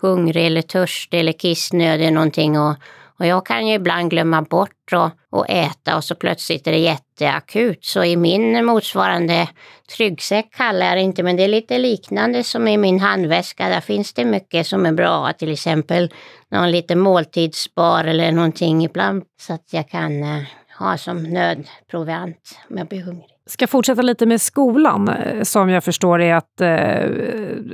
hungrig 0.00 0.46
eller 0.46 0.62
törstig 0.62 1.20
eller 1.20 1.32
kissnödig 1.32 2.12
någonting. 2.12 2.58
Och, 2.58 2.74
och 3.18 3.26
jag 3.26 3.46
kan 3.46 3.66
ju 3.66 3.74
ibland 3.74 4.10
glömma 4.10 4.42
bort 4.42 4.92
att, 4.92 5.12
att 5.32 5.50
äta 5.50 5.96
och 5.96 6.04
så 6.04 6.14
plötsligt 6.14 6.66
är 6.66 6.72
det 6.72 6.78
jätteakut. 6.78 7.84
Så 7.84 8.04
i 8.04 8.16
min 8.16 8.64
motsvarande 8.64 9.48
tryggsäck 9.96 10.54
kallar 10.54 10.86
jag 10.86 10.96
det 10.96 11.02
inte, 11.02 11.22
men 11.22 11.36
det 11.36 11.44
är 11.44 11.48
lite 11.48 11.78
liknande 11.78 12.44
som 12.44 12.68
i 12.68 12.76
min 12.76 13.00
handväska. 13.00 13.68
Där 13.68 13.80
finns 13.80 14.12
det 14.12 14.24
mycket 14.24 14.66
som 14.66 14.86
är 14.86 14.92
bra, 14.92 15.32
till 15.32 15.52
exempel 15.52 16.12
någon 16.50 16.70
liten 16.70 16.98
måltidsbar 16.98 18.04
eller 18.04 18.32
någonting 18.32 18.84
ibland 18.84 19.22
så 19.40 19.52
att 19.52 19.72
jag 19.72 19.88
kan 19.88 20.22
eh, 20.22 20.42
ha 20.78 20.98
som 20.98 21.22
nödproviant 21.22 22.58
om 22.70 22.78
jag 22.78 22.86
blir 22.86 23.02
hungrig. 23.02 23.26
Ska 23.48 23.66
fortsätta 23.66 24.02
lite 24.02 24.26
med 24.26 24.40
skolan, 24.40 25.08
eh, 25.08 25.42
som 25.42 25.70
jag 25.70 25.84
förstår 25.84 26.20
är 26.20 26.34
att, 26.34 26.60
eh, 26.60 27.02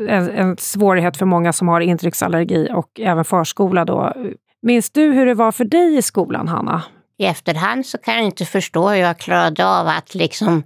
en, 0.09 0.31
en 0.31 0.57
svårighet 0.57 1.17
för 1.17 1.27
många 1.27 1.53
som 1.53 1.69
har 1.69 1.81
intrycksallergi 1.81 2.69
och 2.75 3.01
även 3.01 3.25
förskola. 3.25 3.85
Då. 3.85 4.13
Minns 4.63 4.91
du 4.91 5.13
hur 5.13 5.27
det 5.27 5.35
var 5.35 5.53
för 5.53 5.65
dig 5.65 5.97
i 5.97 6.03
skolan, 6.03 6.49
Hanna? 6.49 6.83
I 7.19 7.25
efterhand 7.25 7.87
så 7.87 7.99
kan 7.99 8.15
jag 8.15 8.25
inte 8.25 8.45
förstå 8.45 8.89
hur 8.89 8.97
jag 8.97 9.19
klarade 9.19 9.67
av 9.67 9.89
att 9.89 10.15
liksom 10.15 10.63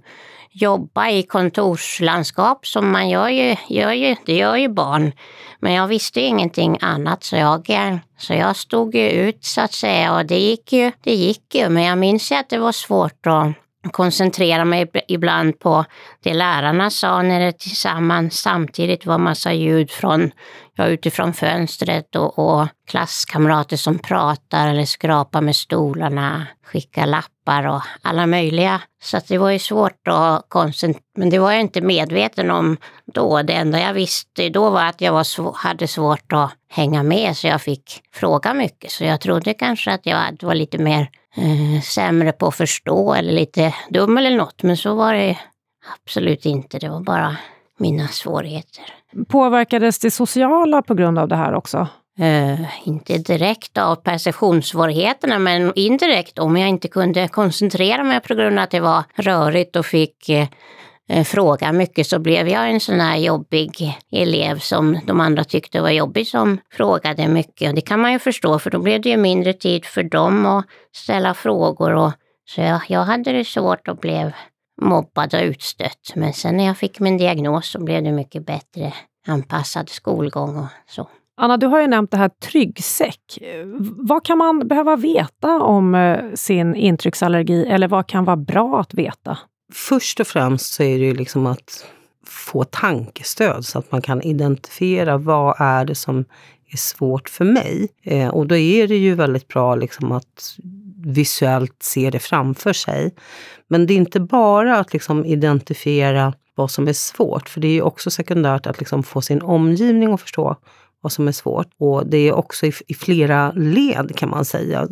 jobba 0.51 1.09
i 1.09 1.23
kontorslandskap 1.23 2.67
som 2.67 2.91
man 2.91 3.09
gör 3.09 3.29
ju, 3.29 3.55
gör 3.69 3.91
ju, 3.91 4.15
det 4.25 4.35
gör 4.35 4.55
ju 4.55 4.69
barn. 4.69 5.11
Men 5.59 5.73
jag 5.73 5.87
visste 5.87 6.21
ingenting 6.21 6.77
annat 6.81 7.23
så 7.23 7.35
jag, 7.35 7.67
så 8.17 8.33
jag 8.33 8.55
stod 8.55 8.95
ju 8.95 9.09
ut 9.09 9.45
så 9.45 9.61
att 9.61 9.73
säga 9.73 10.15
och 10.15 10.25
det 10.25 10.39
gick 10.39 10.73
ju, 10.73 10.91
det 11.03 11.13
gick 11.13 11.55
ju. 11.55 11.69
Men 11.69 11.83
jag 11.83 11.97
minns 11.97 12.31
ju 12.31 12.35
att 12.35 12.49
det 12.49 12.57
var 12.57 12.71
svårt 12.71 13.27
att 13.27 13.53
koncentrera 13.91 14.65
mig 14.65 14.91
ibland 15.07 15.59
på 15.59 15.85
det 16.23 16.33
lärarna 16.33 16.89
sa 16.89 17.21
när 17.21 17.39
det 17.39 17.59
tillsammans 17.59 18.33
samtidigt 18.33 19.05
var 19.05 19.17
massa 19.17 19.53
ljud 19.53 19.91
från, 19.91 20.31
ja, 20.77 20.87
utifrån 20.87 21.33
fönstret 21.33 22.15
och, 22.15 22.39
och 22.39 22.67
klasskamrater 22.87 23.77
som 23.77 23.99
pratar 23.99 24.67
eller 24.67 24.85
skrapar 24.85 25.41
med 25.41 25.55
stolarna, 25.55 26.47
skickar 26.63 27.05
lappar 27.05 27.67
och 27.67 27.81
alla 28.01 28.25
möjliga. 28.25 28.81
Så 29.03 29.19
det 29.27 29.37
var 29.37 29.51
ju 29.51 29.59
svårt 29.59 30.07
att 30.07 30.45
koncentrera, 30.49 31.03
men 31.17 31.29
det 31.29 31.39
var 31.39 31.51
jag 31.51 31.61
inte 31.61 31.81
medveten 31.81 32.51
om 32.51 32.77
då. 33.05 33.41
Det 33.41 33.53
enda 33.53 33.79
jag 33.79 33.93
visste 33.93 34.49
då 34.49 34.69
var 34.69 34.85
att 34.85 35.01
jag 35.01 35.13
var 35.13 35.23
sv 35.23 35.43
hade 35.55 35.87
svårt 35.87 36.33
att 36.33 36.51
hänga 36.69 37.03
med 37.03 37.37
så 37.37 37.47
jag 37.47 37.61
fick 37.61 38.01
fråga 38.13 38.53
mycket. 38.53 38.91
Så 38.91 39.03
jag 39.03 39.21
trodde 39.21 39.53
kanske 39.53 39.91
att 39.91 40.05
jag 40.05 40.37
var 40.41 40.55
lite 40.55 40.77
mer 40.77 41.09
eh, 41.37 41.81
sämre 41.81 42.31
på 42.31 42.47
att 42.47 42.55
förstå 42.55 43.13
eller 43.13 43.33
lite 43.33 43.73
dum 43.89 44.17
eller 44.17 44.31
något. 44.31 44.63
Men 44.63 44.77
så 44.77 44.95
var 44.95 45.13
det 45.13 45.37
absolut 46.03 46.45
inte. 46.45 46.79
Det 46.79 46.89
var 46.89 47.01
bara 47.01 47.37
mina 47.77 48.07
svårigheter. 48.07 48.83
Påverkades 49.27 49.99
det 49.99 50.11
sociala 50.11 50.81
på 50.81 50.93
grund 50.93 51.19
av 51.19 51.27
det 51.27 51.35
här 51.35 51.53
också? 51.53 51.87
Uh, 52.19 52.87
inte 52.87 53.17
direkt 53.17 53.77
av 53.77 53.95
perceptionssvårigheterna 53.95 55.39
men 55.39 55.73
indirekt 55.75 56.39
om 56.39 56.57
jag 56.57 56.69
inte 56.69 56.87
kunde 56.87 57.27
koncentrera 57.27 58.03
mig 58.03 58.19
på 58.19 58.35
grund 58.35 58.59
av 58.59 58.63
att 58.63 58.71
det 58.71 58.79
var 58.79 59.03
rörigt 59.15 59.75
och 59.75 59.85
fick 59.85 60.29
uh, 60.29 61.23
fråga 61.23 61.71
mycket 61.71 62.07
så 62.07 62.19
blev 62.19 62.47
jag 62.47 62.69
en 62.69 62.79
sån 62.79 62.99
här 62.99 63.17
jobbig 63.17 63.97
elev 64.11 64.59
som 64.59 64.99
de 65.05 65.19
andra 65.19 65.43
tyckte 65.43 65.81
var 65.81 65.89
jobbig 65.89 66.27
som 66.27 66.59
frågade 66.71 67.27
mycket. 67.27 67.69
Och 67.69 67.75
det 67.75 67.81
kan 67.81 67.99
man 67.99 68.11
ju 68.11 68.19
förstå 68.19 68.59
för 68.59 68.69
då 68.69 68.79
blev 68.79 69.01
det 69.01 69.09
ju 69.09 69.17
mindre 69.17 69.53
tid 69.53 69.85
för 69.85 70.03
dem 70.03 70.45
att 70.45 70.65
ställa 70.95 71.33
frågor. 71.33 71.93
Och, 71.93 72.11
så 72.45 72.61
jag, 72.61 72.81
jag 72.87 73.03
hade 73.03 73.31
det 73.31 73.45
svårt 73.45 73.87
och 73.87 73.97
blev 73.97 74.31
mobbad 74.81 75.33
och 75.33 75.41
utstött. 75.41 76.11
Men 76.15 76.33
sen 76.33 76.57
när 76.57 76.65
jag 76.65 76.77
fick 76.77 76.99
min 76.99 77.17
diagnos 77.17 77.71
så 77.71 77.83
blev 77.83 78.03
det 78.03 78.11
mycket 78.11 78.45
bättre 78.45 78.93
anpassad 79.27 79.89
skolgång 79.89 80.57
och 80.57 80.67
så. 80.87 81.07
Anna, 81.37 81.57
du 81.57 81.67
har 81.67 81.81
ju 81.81 81.87
nämnt 81.87 82.11
det 82.11 82.17
här 82.17 82.29
tryggsäck. 82.29 83.39
Vad 83.97 84.25
kan 84.25 84.37
man 84.37 84.67
behöva 84.67 84.95
veta 84.95 85.61
om 85.61 85.95
eh, 85.95 86.19
sin 86.33 86.75
intrycksallergi 86.75 87.65
eller 87.65 87.87
vad 87.87 88.07
kan 88.07 88.25
vara 88.25 88.37
bra 88.37 88.79
att 88.79 88.93
veta? 88.93 89.37
Först 89.73 90.19
och 90.19 90.27
främst 90.27 90.73
så 90.73 90.83
är 90.83 90.99
det 90.99 91.05
ju 91.05 91.13
liksom 91.13 91.45
att 91.45 91.85
få 92.25 92.63
tankestöd 92.63 93.65
så 93.65 93.79
att 93.79 93.91
man 93.91 94.01
kan 94.01 94.21
identifiera 94.21 95.17
vad 95.17 95.61
är 95.61 95.85
det 95.85 95.95
som 95.95 96.25
är 96.71 96.77
svårt 96.77 97.29
för 97.29 97.45
mig. 97.45 97.87
Eh, 98.03 98.27
och 98.27 98.47
då 98.47 98.55
är 98.55 98.87
det 98.87 98.97
ju 98.97 99.15
väldigt 99.15 99.47
bra 99.47 99.75
liksom 99.75 100.11
att 100.11 100.57
visuellt 101.07 101.83
se 101.83 102.09
det 102.09 102.19
framför 102.19 102.73
sig. 102.73 103.15
Men 103.67 103.87
det 103.87 103.93
är 103.93 103.97
inte 103.97 104.19
bara 104.19 104.79
att 104.79 104.93
liksom 104.93 105.25
identifiera 105.25 106.33
vad 106.55 106.71
som 106.71 106.87
är 106.87 106.93
svårt. 106.93 107.49
För 107.49 107.61
det 107.61 107.67
är 107.67 107.73
ju 107.73 107.81
också 107.81 108.11
sekundärt 108.11 108.67
att 108.67 108.79
liksom 108.79 109.03
få 109.03 109.21
sin 109.21 109.41
omgivning 109.41 110.13
att 110.13 110.21
förstå 110.21 110.55
vad 111.01 111.11
som 111.11 111.27
är 111.27 111.31
svårt. 111.31 111.67
Och 111.79 112.07
det 112.07 112.17
är 112.17 112.33
också 112.33 112.65
i, 112.65 112.73
i 112.87 112.93
flera 112.93 113.51
led 113.51 114.15
kan 114.15 114.29
man 114.29 114.45
säga. 114.45 114.87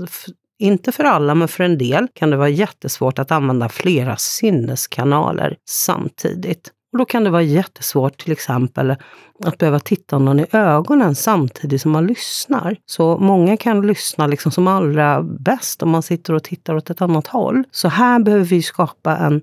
Inte 0.60 0.92
för 0.92 1.04
alla, 1.04 1.36
men 1.36 1.48
för 1.48 1.64
en 1.64 1.78
del 1.78 2.08
kan 2.14 2.30
det 2.30 2.38
vara 2.38 2.50
jättesvårt 2.50 3.20
att 3.20 3.32
använda 3.32 3.70
flera 3.70 4.18
sinneskanaler 4.18 5.58
samtidigt. 5.70 6.72
Och 6.96 7.00
då 7.00 7.06
kan 7.06 7.24
det 7.24 7.30
vara 7.30 7.42
jättesvårt 7.42 8.18
till 8.18 8.32
exempel 8.32 8.96
att 9.44 9.58
behöva 9.58 9.80
titta 9.80 10.20
någon 10.20 10.40
i 10.40 10.46
ögonen 10.52 11.16
samtidigt 11.16 11.82
som 11.82 11.92
man 11.92 12.08
lyssnar. 12.08 12.76
Så 12.86 13.18
många 13.18 13.58
kan 13.58 13.88
lyssna 13.88 14.28
liksom 14.28 14.52
som 14.52 14.68
allra 14.68 15.24
bäst 15.24 15.84
om 15.84 15.90
man 15.90 16.04
sitter 16.04 16.34
och 16.34 16.44
tittar 16.44 16.76
åt 16.76 16.90
ett 16.90 17.02
annat 17.02 17.28
håll. 17.28 17.64
Så 17.72 17.88
här 17.88 18.20
behöver 18.20 18.46
vi 18.46 18.62
skapa 18.62 19.18
en 19.18 19.42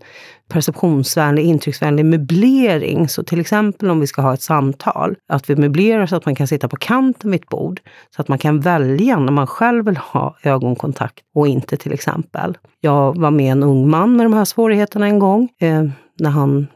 perceptionsvänlig, 0.49 1.45
intrycksvänlig 1.45 2.05
möblering. 2.05 3.09
Så 3.09 3.23
till 3.23 3.41
exempel 3.41 3.91
om 3.91 4.01
vi 4.01 4.07
ska 4.07 4.23
ha 4.23 4.35
ett 4.35 4.43
samtal, 4.43 5.17
att 5.29 5.51
vi 5.51 5.57
möblerar 5.57 6.07
så 6.07 6.17
att 6.17 6.27
man 6.27 6.35
kan 6.35 6.47
sitta 6.47 6.69
på 6.69 6.77
kanten 6.77 7.31
vid 7.31 7.41
ett 7.41 7.49
bord. 7.49 7.81
Så 8.17 8.23
att 8.23 8.29
man 8.29 8.39
kan 8.39 8.61
välja 8.61 9.19
när 9.19 9.33
man 9.33 9.47
själv 9.47 9.85
vill 9.85 9.97
ha 9.97 10.37
ögonkontakt 10.43 11.21
och 11.35 11.49
inte 11.49 11.77
till 11.77 11.93
exempel. 11.93 12.59
Jag 12.81 13.19
var 13.19 13.31
med 13.31 13.53
en 13.53 13.63
ung 13.63 13.91
man 13.91 14.17
med 14.17 14.27
de 14.27 14.33
här 14.33 14.45
svårigheterna 14.45 15.07
en 15.07 15.19
gång. 15.19 15.49
Eh, 15.61 15.85
när 16.19 16.31
han 16.31 16.67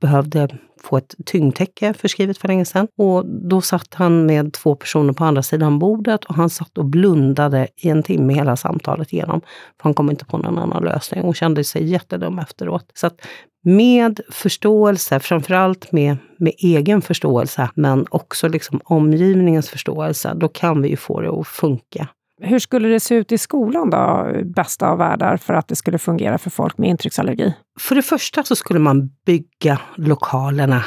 behövde 0.00 0.48
få 0.82 0.96
ett 0.96 1.14
tyngdtäcke 1.24 1.94
förskrivet 1.94 2.38
för 2.38 2.48
länge 2.48 2.64
sedan. 2.64 2.88
Och 2.98 3.26
då 3.26 3.60
satt 3.60 3.94
han 3.94 4.26
med 4.26 4.52
två 4.52 4.74
personer 4.74 5.12
på 5.12 5.24
andra 5.24 5.42
sidan 5.42 5.78
bordet 5.78 6.24
och 6.24 6.34
han 6.34 6.50
satt 6.50 6.78
och 6.78 6.84
blundade 6.84 7.68
i 7.76 7.88
en 7.88 8.02
timme 8.02 8.34
hela 8.34 8.56
samtalet 8.56 9.12
igenom. 9.12 9.40
För 9.40 9.84
han 9.84 9.94
kom 9.94 10.10
inte 10.10 10.24
på 10.24 10.38
någon 10.38 10.58
annan 10.58 10.84
lösning 10.84 11.24
och 11.24 11.36
kände 11.36 11.64
sig 11.64 11.84
jättedum 11.84 12.38
efteråt. 12.38 12.90
Så 12.94 13.06
att 13.06 13.20
med 13.64 14.20
förståelse, 14.30 15.20
framförallt 15.20 15.92
med, 15.92 16.16
med 16.38 16.52
egen 16.58 17.02
förståelse, 17.02 17.70
men 17.74 18.06
också 18.10 18.48
liksom 18.48 18.80
omgivningens 18.84 19.68
förståelse, 19.68 20.32
då 20.34 20.48
kan 20.48 20.82
vi 20.82 20.88
ju 20.88 20.96
få 20.96 21.20
det 21.20 21.30
att 21.30 21.46
funka. 21.46 22.08
Hur 22.42 22.58
skulle 22.58 22.88
det 22.88 23.00
se 23.00 23.14
ut 23.14 23.32
i 23.32 23.38
skolan 23.38 23.90
då, 23.90 24.32
bästa 24.44 24.88
av 24.88 24.98
världar, 24.98 25.36
för 25.36 25.54
att 25.54 25.68
det 25.68 25.76
skulle 25.76 25.98
fungera 25.98 26.38
för 26.38 26.50
folk 26.50 26.78
med 26.78 26.90
intrycksallergi? 26.90 27.54
För 27.80 27.94
det 27.94 28.02
första 28.02 28.44
så 28.44 28.56
skulle 28.56 28.80
man 28.80 29.10
bygga 29.26 29.80
lokalerna 29.96 30.84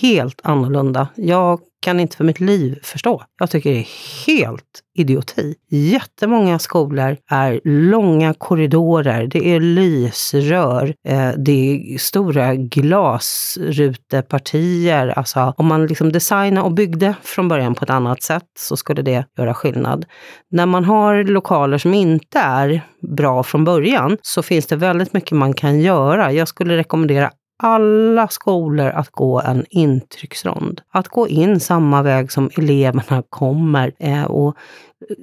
helt 0.00 0.40
annorlunda. 0.42 1.08
Jag 1.16 1.60
kan 1.84 2.00
inte 2.00 2.16
för 2.16 2.24
mitt 2.24 2.40
liv 2.40 2.78
förstå. 2.82 3.22
Jag 3.38 3.50
tycker 3.50 3.70
det 3.70 3.78
är 3.78 3.88
helt 4.26 4.80
idioti. 4.94 5.54
Jättemånga 5.70 6.58
skolor 6.58 7.16
är 7.30 7.60
långa 7.64 8.34
korridorer, 8.34 9.26
det 9.26 9.48
är 9.48 9.60
lysrör, 9.60 10.94
eh, 11.08 11.30
det 11.36 11.94
är 11.94 11.98
stora 11.98 12.54
glasrutepartier. 12.54 15.08
Alltså, 15.08 15.54
om 15.56 15.66
man 15.66 15.86
liksom 15.86 16.12
designade 16.12 16.66
och 16.66 16.72
byggde 16.72 17.14
från 17.22 17.48
början 17.48 17.74
på 17.74 17.84
ett 17.84 17.90
annat 17.90 18.22
sätt 18.22 18.48
så 18.58 18.76
skulle 18.76 19.02
det 19.02 19.24
göra 19.38 19.54
skillnad. 19.54 20.06
När 20.50 20.66
man 20.66 20.84
har 20.84 21.24
lokaler 21.24 21.78
som 21.78 21.94
inte 21.94 22.38
är 22.38 22.82
bra 23.08 23.42
från 23.42 23.64
början 23.64 24.16
så 24.22 24.42
finns 24.42 24.66
det 24.66 24.76
väldigt 24.76 25.12
mycket 25.12 25.32
man 25.32 25.54
kan 25.54 25.80
göra. 25.80 26.32
Jag 26.32 26.48
skulle 26.48 26.76
rekommendera 26.76 27.30
alla 27.62 28.28
skolor 28.28 28.86
att 28.86 29.10
gå 29.10 29.40
en 29.40 29.64
intrycksrond. 29.70 30.80
Att 30.92 31.08
gå 31.08 31.28
in 31.28 31.60
samma 31.60 32.02
väg 32.02 32.32
som 32.32 32.50
eleverna 32.56 33.22
kommer 33.30 33.92
eh, 33.98 34.24
och 34.24 34.56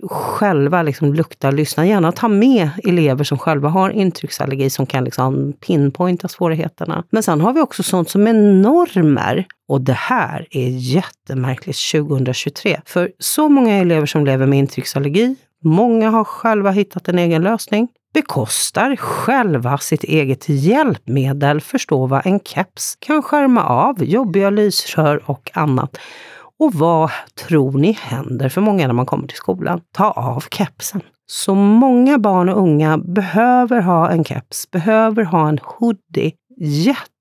själva 0.10 0.82
liksom 0.82 1.14
lukta, 1.14 1.52
lyssna. 1.52 1.88
Gärna 1.88 2.12
ta 2.12 2.28
med 2.28 2.70
elever 2.84 3.24
som 3.24 3.38
själva 3.38 3.70
har 3.70 3.90
intrycksallergi 3.90 4.70
som 4.70 4.86
kan 4.86 5.04
liksom 5.04 5.54
pinpointa 5.54 6.28
svårigheterna. 6.28 7.04
Men 7.10 7.24
sen 7.24 7.42
har 7.42 7.54
vi 7.54 7.62
också 7.62 7.84
sånt 7.84 8.10
som 8.10 8.28
är 8.28 8.34
normer. 8.34 9.46
Och 9.68 9.82
det 9.82 9.94
här 9.94 10.48
är 10.52 10.70
jättemärkligt 10.70 11.92
2023. 11.92 12.82
För 12.86 13.12
så 13.20 13.50
många 13.50 13.74
elever 13.74 14.06
som 14.06 14.26
lever 14.26 14.46
med 14.46 14.60
intrycksallergi, 14.60 15.36
många 15.64 16.10
har 16.10 16.24
själva 16.24 16.72
hittat 16.72 17.08
en 17.08 17.20
egen 17.20 17.42
lösning 17.44 17.88
bekostar 18.14 18.96
själva 18.96 19.78
sitt 19.78 20.04
eget 20.04 20.50
hjälpmedel, 20.50 21.62
förstå 21.62 22.06
vad 22.08 22.26
en 22.26 22.40
keps 22.40 22.96
kan 23.00 23.24
skärma 23.24 23.64
av, 23.64 24.04
jobbiga 24.04 24.50
lysrör 24.50 25.24
och 25.26 25.52
annat. 25.54 25.98
Och 26.60 26.74
vad 26.74 27.10
tror 27.48 27.72
ni 27.72 27.92
händer 27.92 28.50
för 28.50 28.62
många 28.62 28.88
när 28.88 28.94
man 28.94 29.06
kommer 29.06 29.28
till 29.28 29.38
skolan? 29.38 29.82
Ta 29.92 30.12
av 30.12 30.44
kepsen. 30.52 31.02
Så 31.28 31.56
många 31.56 32.18
barn 32.18 32.50
och 32.50 32.58
unga 32.58 32.98
behöver 32.98 33.82
ha 33.82 34.10
en 34.10 34.24
keps, 34.24 34.72
behöver 34.72 35.24
ha 35.24 35.50
en 35.50 35.60
hoodie. 35.64 36.34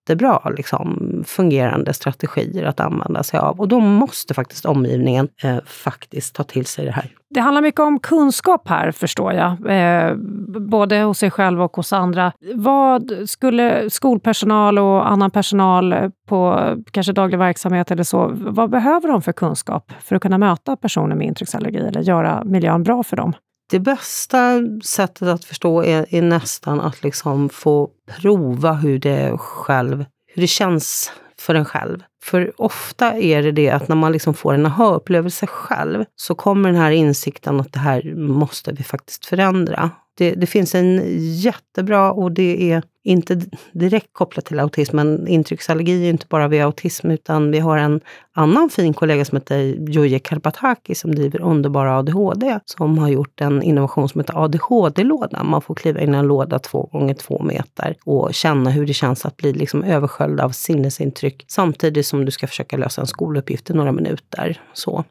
Jättebra 0.08 0.52
liksom, 0.56 1.22
fungerande 1.26 1.94
strategier 1.94 2.64
att 2.64 2.80
använda 2.80 3.22
sig 3.22 3.40
av. 3.40 3.60
Och 3.60 3.68
då 3.68 3.80
måste 3.80 4.34
faktiskt 4.34 4.64
omgivningen 4.64 5.28
eh, 5.42 5.58
faktiskt 5.66 6.34
ta 6.34 6.42
till 6.42 6.66
sig 6.66 6.84
det 6.84 6.92
här. 6.92 7.10
Det 7.30 7.40
handlar 7.40 7.62
mycket 7.62 7.80
om 7.80 7.98
kunskap 7.98 8.68
här, 8.68 8.92
förstår 8.92 9.32
jag. 9.32 9.50
Eh, 9.50 10.14
både 10.60 11.00
hos 11.00 11.18
sig 11.18 11.30
själv 11.30 11.62
och 11.62 11.76
hos 11.76 11.92
andra. 11.92 12.32
Vad 12.54 13.12
skulle 13.26 13.90
skolpersonal 13.90 14.78
och 14.78 15.10
annan 15.10 15.30
personal 15.30 15.94
på 16.28 16.70
kanske 16.90 17.12
daglig 17.12 17.38
verksamhet 17.38 17.90
eller 17.90 18.02
så, 18.02 18.30
vad 18.34 18.70
behöver 18.70 19.08
de 19.08 19.22
för 19.22 19.32
kunskap 19.32 19.92
för 20.00 20.16
att 20.16 20.22
kunna 20.22 20.38
möta 20.38 20.76
personer 20.76 21.16
med 21.16 21.26
intrycksallergi 21.26 21.78
eller 21.78 22.00
göra 22.00 22.44
miljön 22.44 22.82
bra 22.82 23.02
för 23.02 23.16
dem? 23.16 23.32
Det 23.70 23.80
bästa 23.80 24.62
sättet 24.84 25.28
att 25.28 25.44
förstå 25.44 25.84
är, 25.84 26.14
är 26.14 26.22
nästan 26.22 26.80
att 26.80 27.02
liksom 27.02 27.48
få 27.48 27.90
prova 28.20 28.72
hur 28.72 28.98
det 28.98 29.38
själv 29.38 30.04
hur 30.34 30.42
det 30.42 30.46
känns 30.46 31.12
för 31.38 31.54
en 31.54 31.64
själv. 31.64 32.02
För 32.22 32.52
ofta 32.56 33.12
är 33.12 33.42
det 33.42 33.52
det 33.52 33.70
att 33.70 33.88
när 33.88 33.96
man 33.96 34.12
liksom 34.12 34.34
får 34.34 34.54
en 34.54 34.66
aha-upplevelse 34.66 35.46
själv 35.46 36.04
så 36.16 36.34
kommer 36.34 36.68
den 36.68 36.80
här 36.80 36.90
insikten 36.90 37.60
att 37.60 37.72
det 37.72 37.78
här 37.78 38.14
måste 38.14 38.72
vi 38.72 38.84
faktiskt 38.84 39.26
förändra. 39.26 39.90
Det, 40.14 40.34
det, 40.34 40.46
finns 40.46 40.74
en 40.74 41.02
jättebra, 41.18 42.12
och 42.12 42.32
det 42.32 42.72
är 42.72 42.82
inte 43.04 43.40
direkt 43.72 44.08
kopplat 44.12 44.44
till 44.44 44.60
autism, 44.60 44.96
men 44.96 45.28
intrycksallergi 45.28 46.06
är 46.06 46.10
inte 46.10 46.26
bara 46.28 46.48
vid 46.48 46.62
autism, 46.62 47.10
utan 47.10 47.50
vi 47.50 47.58
har 47.58 47.78
en 47.78 48.00
annan 48.34 48.70
fin 48.70 48.94
kollega 48.94 49.24
som 49.24 49.36
heter 49.36 49.58
Joje 49.88 50.18
Karpataki 50.18 50.94
som 50.94 51.14
driver 51.14 51.40
Underbara 51.40 51.98
ADHD, 51.98 52.58
som 52.64 52.98
har 52.98 53.08
gjort 53.08 53.40
en 53.40 53.62
innovation 53.62 54.08
som 54.08 54.20
heter 54.20 54.44
ADHD-lådan. 54.44 55.50
Man 55.50 55.62
får 55.62 55.74
kliva 55.74 56.00
in 56.00 56.14
i 56.14 56.18
en 56.18 56.26
låda 56.26 56.58
två 56.58 56.82
gånger 56.92 57.14
två 57.14 57.42
meter 57.42 57.96
och 58.04 58.34
känna 58.34 58.70
hur 58.70 58.86
det 58.86 58.94
känns 58.94 59.26
att 59.26 59.36
bli 59.36 59.52
liksom 59.52 59.84
översköljd 59.84 60.40
av 60.40 60.50
sinnesintryck 60.50 61.44
samtidigt 61.48 62.06
som 62.06 62.24
du 62.24 62.30
ska 62.30 62.46
försöka 62.46 62.76
lösa 62.76 63.00
en 63.00 63.06
skoluppgift 63.06 63.70
i 63.70 63.74
några 63.74 63.92
minuter. 63.92 64.60
Så. 64.72 65.04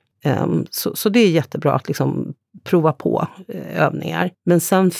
Um, 0.43 0.65
så, 0.69 0.95
så, 0.95 1.09
det 1.09 1.19
är 1.19 1.29
jättebra 1.29 1.73
att 1.73 1.87
liksom 1.87 2.33
prova 2.69 2.93
på 2.93 3.27
eh, 3.47 3.81
övningar. 3.83 4.31
Men 4.45 4.59
sen 4.59 4.91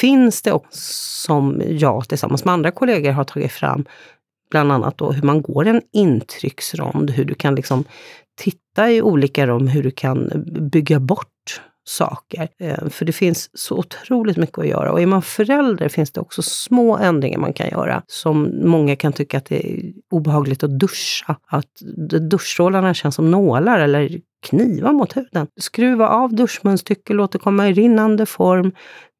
finns 0.00 0.42
det 0.42 0.52
också, 0.52 0.78
som 1.28 1.62
jag 1.66 2.08
tillsammans 2.08 2.44
med 2.44 2.54
andra 2.54 2.70
kollegor 2.70 3.10
har 3.10 3.24
tagit 3.24 3.52
fram, 3.52 3.84
bland 4.50 4.72
annat 4.72 4.98
då 4.98 5.12
hur 5.12 5.22
man 5.22 5.42
går 5.42 5.66
en 5.66 5.82
intrycksrond, 5.92 7.10
hur 7.10 7.24
du 7.24 7.34
kan 7.34 7.54
liksom 7.54 7.84
titta 8.42 8.90
i 8.90 9.02
olika 9.02 9.46
rum, 9.46 9.66
hur 9.66 9.82
du 9.82 9.90
kan 9.90 10.30
bygga 10.72 11.00
bort 11.00 11.60
saker. 11.90 12.48
Eh, 12.58 12.88
för 12.88 13.04
det 13.04 13.12
finns 13.12 13.50
så 13.58 13.76
otroligt 13.76 14.36
mycket 14.36 14.58
att 14.58 14.66
göra. 14.66 14.92
Och 14.92 15.00
är 15.00 15.06
man 15.06 15.22
förälder 15.22 15.88
finns 15.88 16.10
det 16.10 16.20
också 16.20 16.42
små 16.42 16.98
ändringar 16.98 17.38
man 17.38 17.52
kan 17.52 17.68
göra. 17.68 18.02
Som 18.06 18.50
många 18.64 18.96
kan 18.96 19.12
tycka 19.12 19.38
att 19.38 19.44
det 19.44 19.66
är 19.66 19.92
obehagligt 20.10 20.62
att 20.62 20.78
duscha. 20.78 21.36
Att 21.46 21.80
duschstrålarna 22.30 22.94
känns 22.94 23.14
som 23.14 23.30
nålar 23.30 23.80
eller 23.80 24.20
knivar 24.46 24.92
mot 24.92 25.16
huden. 25.16 25.46
Skruva 25.60 26.08
av 26.08 26.34
duschmunstycke, 26.34 27.12
låt 27.12 27.32
det 27.32 27.38
komma 27.38 27.68
i 27.68 27.72
rinnande 27.72 28.26
form. 28.26 28.72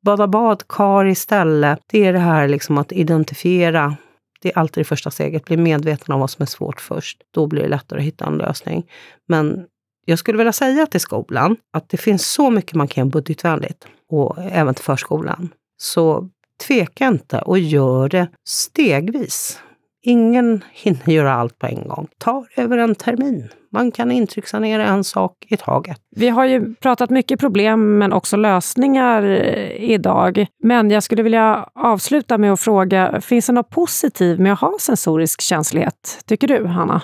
Bada 0.04 0.26
badkar 0.26 1.06
istället. 1.06 1.80
Det 1.86 2.06
är 2.06 2.12
det 2.12 2.18
här 2.18 2.48
liksom 2.48 2.78
att 2.78 2.92
identifiera 2.92 3.96
det 4.42 4.48
är 4.48 4.58
alltid 4.58 4.80
det 4.80 4.88
första 4.88 5.10
steget. 5.10 5.44
Bli 5.44 5.56
medveten 5.56 6.14
om 6.14 6.20
vad 6.20 6.30
som 6.30 6.42
är 6.42 6.46
svårt 6.46 6.80
först. 6.80 7.22
Då 7.30 7.46
blir 7.46 7.62
det 7.62 7.68
lättare 7.68 7.98
att 7.98 8.06
hitta 8.06 8.26
en 8.26 8.38
lösning. 8.38 8.86
Men 9.28 9.66
jag 10.04 10.18
skulle 10.18 10.38
vilja 10.38 10.52
säga 10.52 10.86
till 10.86 11.00
skolan 11.00 11.56
att 11.72 11.88
det 11.88 11.96
finns 11.96 12.26
så 12.26 12.50
mycket 12.50 12.74
man 12.74 12.88
kan 12.88 13.00
göra 13.00 13.10
budgetvänligt 13.10 13.86
och 14.10 14.38
även 14.38 14.74
till 14.74 14.84
förskolan. 14.84 15.48
Så 15.76 16.28
tveka 16.66 17.06
inte 17.06 17.38
och 17.38 17.58
gör 17.58 18.08
det 18.08 18.28
stegvis. 18.48 19.58
Ingen 20.02 20.64
hinner 20.72 21.10
göra 21.10 21.34
allt 21.34 21.58
på 21.58 21.66
en 21.66 21.88
gång. 21.88 22.08
Ta 22.18 22.46
över 22.56 22.78
en 22.78 22.94
termin. 22.94 23.48
Man 23.72 23.92
kan 23.92 24.10
intryckssanera 24.10 24.86
en 24.86 25.04
sak 25.04 25.32
i 25.48 25.56
taget. 25.56 26.00
Vi 26.16 26.28
har 26.28 26.44
ju 26.44 26.74
pratat 26.74 27.10
mycket 27.10 27.40
problem 27.40 27.98
men 27.98 28.12
också 28.12 28.36
lösningar 28.36 29.22
eh, 29.22 29.90
idag. 29.90 30.46
Men 30.62 30.90
jag 30.90 31.02
skulle 31.02 31.22
vilja 31.22 31.68
avsluta 31.74 32.38
med 32.38 32.52
att 32.52 32.60
fråga, 32.60 33.20
finns 33.20 33.46
det 33.46 33.52
något 33.52 33.70
positivt 33.70 34.38
med 34.38 34.52
att 34.52 34.60
ha 34.60 34.76
sensorisk 34.80 35.40
känslighet? 35.40 36.22
Tycker 36.26 36.48
du, 36.48 36.66
Hanna? 36.66 37.02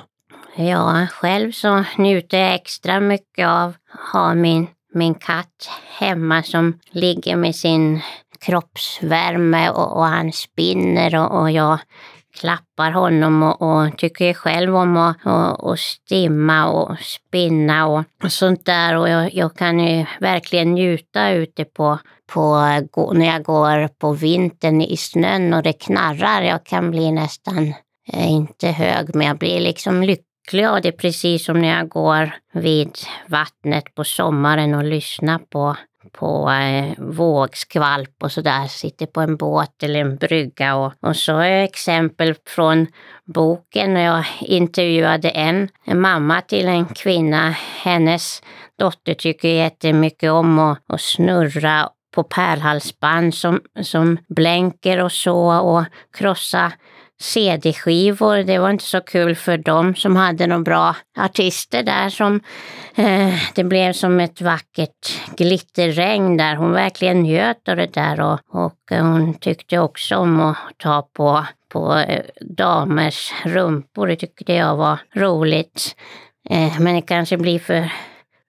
Ja, 0.58 1.06
själv 1.12 1.52
så 1.52 1.84
njuter 1.98 2.38
jag 2.38 2.54
extra 2.54 3.00
mycket 3.00 3.48
av 3.48 3.68
att 3.68 4.00
ha 4.12 4.34
min, 4.34 4.66
min 4.94 5.14
katt 5.14 5.70
hemma 5.98 6.42
som 6.42 6.78
ligger 6.90 7.36
med 7.36 7.56
sin 7.56 8.00
kroppsvärme 8.38 9.70
och, 9.70 9.96
och 9.96 10.04
han 10.04 10.32
spinner 10.32 11.16
och, 11.16 11.40
och 11.40 11.50
jag 11.50 11.78
klappar 12.34 12.90
honom 12.90 13.42
och, 13.42 13.62
och 13.62 13.98
tycker 13.98 14.34
själv 14.34 14.76
om 14.76 14.96
att 14.96 15.26
och, 15.26 15.70
och 15.70 15.78
stimma 15.78 16.66
och 16.66 16.98
spinna 16.98 17.86
och, 17.86 18.04
och 18.22 18.32
sånt 18.32 18.64
där. 18.66 18.96
Och 18.96 19.08
jag, 19.08 19.34
jag, 19.34 19.56
kan 19.56 19.78
ju 19.80 20.06
verkligen 20.20 20.74
njuta 20.74 21.30
ute 21.30 21.64
på, 21.64 21.98
på, 22.32 22.56
när 23.12 23.26
jag 23.26 23.42
går 23.42 23.88
på 23.88 24.12
vintern 24.12 24.82
i 24.82 24.96
snön 24.96 25.54
och 25.54 25.62
det 25.62 25.72
knarrar. 25.72 26.42
Jag 26.42 26.64
kan 26.64 26.90
bli 26.90 27.12
nästan, 27.12 27.74
eh, 28.12 28.30
inte 28.30 28.68
hög, 28.68 29.14
men 29.14 29.26
jag 29.26 29.38
blir 29.38 29.60
liksom 29.60 30.02
lycklig 30.02 30.26
glad 30.50 30.82
det 30.82 30.88
är 30.88 30.92
precis 30.92 31.44
som 31.44 31.60
när 31.60 31.78
jag 31.78 31.88
går 31.88 32.30
vid 32.52 32.98
vattnet 33.26 33.94
på 33.94 34.04
sommaren 34.04 34.74
och 34.74 34.84
lyssnar 34.84 35.38
på 35.38 35.76
på 36.12 36.50
eh, 36.50 36.92
vågskvalp 36.98 38.22
och 38.22 38.32
sådär, 38.32 38.66
sitter 38.66 39.06
på 39.06 39.20
en 39.20 39.36
båt 39.36 39.82
eller 39.82 40.00
en 40.00 40.16
brygga. 40.16 40.76
Och, 40.76 40.92
och 41.00 41.16
så 41.16 41.38
är 41.38 41.64
exempel 41.64 42.34
från 42.46 42.86
boken 43.24 43.94
när 43.94 44.04
jag 44.04 44.24
intervjuade 44.40 45.30
en, 45.30 45.68
en 45.84 46.00
mamma 46.00 46.40
till 46.40 46.68
en 46.68 46.86
kvinna. 46.86 47.50
Hennes 47.82 48.42
dotter 48.78 49.14
tycker 49.14 49.48
jättemycket 49.48 50.30
om 50.30 50.58
att, 50.58 50.78
att 50.88 51.00
snurra 51.00 51.88
på 52.14 52.22
pärlhalsband 52.22 53.34
som, 53.34 53.60
som 53.82 54.18
blänker 54.28 55.04
och 55.04 55.12
så 55.12 55.60
och 55.60 55.84
krossa 56.18 56.72
CD-skivor. 57.18 58.36
Det 58.36 58.58
var 58.58 58.70
inte 58.70 58.84
så 58.84 59.00
kul 59.00 59.36
för 59.36 59.56
dem 59.56 59.94
som 59.94 60.16
hade 60.16 60.46
några 60.46 60.62
bra 60.62 60.96
artister 61.18 61.82
där. 61.82 62.10
Som, 62.10 62.40
eh, 62.94 63.34
det 63.54 63.64
blev 63.64 63.92
som 63.92 64.20
ett 64.20 64.40
vackert 64.40 65.36
glitterregn 65.36 66.36
där. 66.36 66.56
Hon 66.56 66.72
verkligen 66.72 67.22
njöt 67.22 67.68
av 67.68 67.76
det 67.76 67.94
där 67.94 68.20
och, 68.20 68.40
och 68.48 68.92
eh, 68.92 69.04
hon 69.04 69.34
tyckte 69.34 69.78
också 69.78 70.16
om 70.16 70.40
att 70.40 70.56
ta 70.76 71.08
på, 71.12 71.46
på 71.72 71.94
eh, 71.94 72.24
damers 72.40 73.32
rumpor. 73.44 74.06
Det 74.06 74.16
tyckte 74.16 74.52
jag 74.52 74.76
var 74.76 74.98
roligt. 75.14 75.96
Eh, 76.50 76.80
men 76.80 76.94
det 76.94 77.02
kanske 77.02 77.36
blir 77.36 77.58
för 77.58 77.92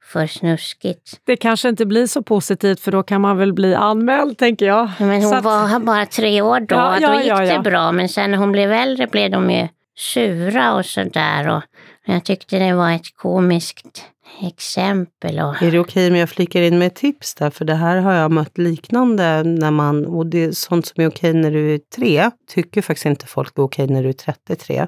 för 0.08 0.28
snuskigt. 0.28 1.20
Det 1.24 1.36
kanske 1.36 1.70
inte 1.70 1.86
blir 1.86 2.08
så 2.08 2.24
positivt 2.24 2.80
för 2.80 2.91
då 2.91 3.04
kan 3.04 3.22
man 3.22 3.38
väl 3.38 3.54
bli 3.54 3.76
anmäld, 3.76 4.38
tänker 4.38 4.65
jag. 4.65 4.89
Men 5.00 5.24
hon 5.24 5.34
att... 5.34 5.43
var 5.43 5.80
bara 5.80 6.06
tre 6.06 6.41
år 6.41 6.60
då, 6.60 6.76
ja, 6.76 7.00
ja, 7.00 7.10
då 7.10 7.17
gick 7.17 7.28
ja, 7.28 7.39
det 7.39 7.60
bra. 7.60 7.91
Men 7.91 8.10
sen 8.10 8.32
när 8.32 8.38
hon 8.38 8.52
blev 8.52 8.72
äldre 8.72 9.08
blev 9.08 9.32
de 9.32 9.52
ju 9.52 9.67
sura 9.98 10.74
och 10.74 10.86
sådär. 10.86 11.50
Och 11.50 11.63
jag 12.06 12.24
tyckte 12.24 12.60
det 12.60 12.74
var 12.74 12.91
ett 12.91 13.15
komiskt 13.15 14.04
exempel. 14.41 15.39
Och... 15.39 15.63
Är 15.63 15.72
det 15.72 15.80
okej 15.80 16.08
om 16.08 16.15
jag 16.15 16.30
flikar 16.30 16.62
in 16.62 16.80
med 16.80 16.88
ett 16.88 16.96
tips 16.96 17.36
där? 17.36 17.50
För 17.50 17.65
det 17.65 17.76
här 17.76 17.98
har 17.98 18.13
jag 18.13 18.32
mött 18.32 18.58
liknande 18.58 19.43
när 19.43 19.72
man, 19.72 20.06
och 20.06 20.26
det 20.26 20.43
är 20.43 20.52
sånt 20.52 20.86
som 20.86 21.04
är 21.04 21.08
okej 21.08 21.34
när 21.34 21.52
du 21.52 21.74
är 21.74 21.80
tre, 21.96 22.32
tycker 22.50 22.82
faktiskt 22.82 23.06
inte 23.06 23.26
folk 23.26 23.58
är 23.58 23.63
okej 23.63 23.88
när 23.88 24.04
du 24.04 24.10
är 24.10 24.13
33. 24.13 24.88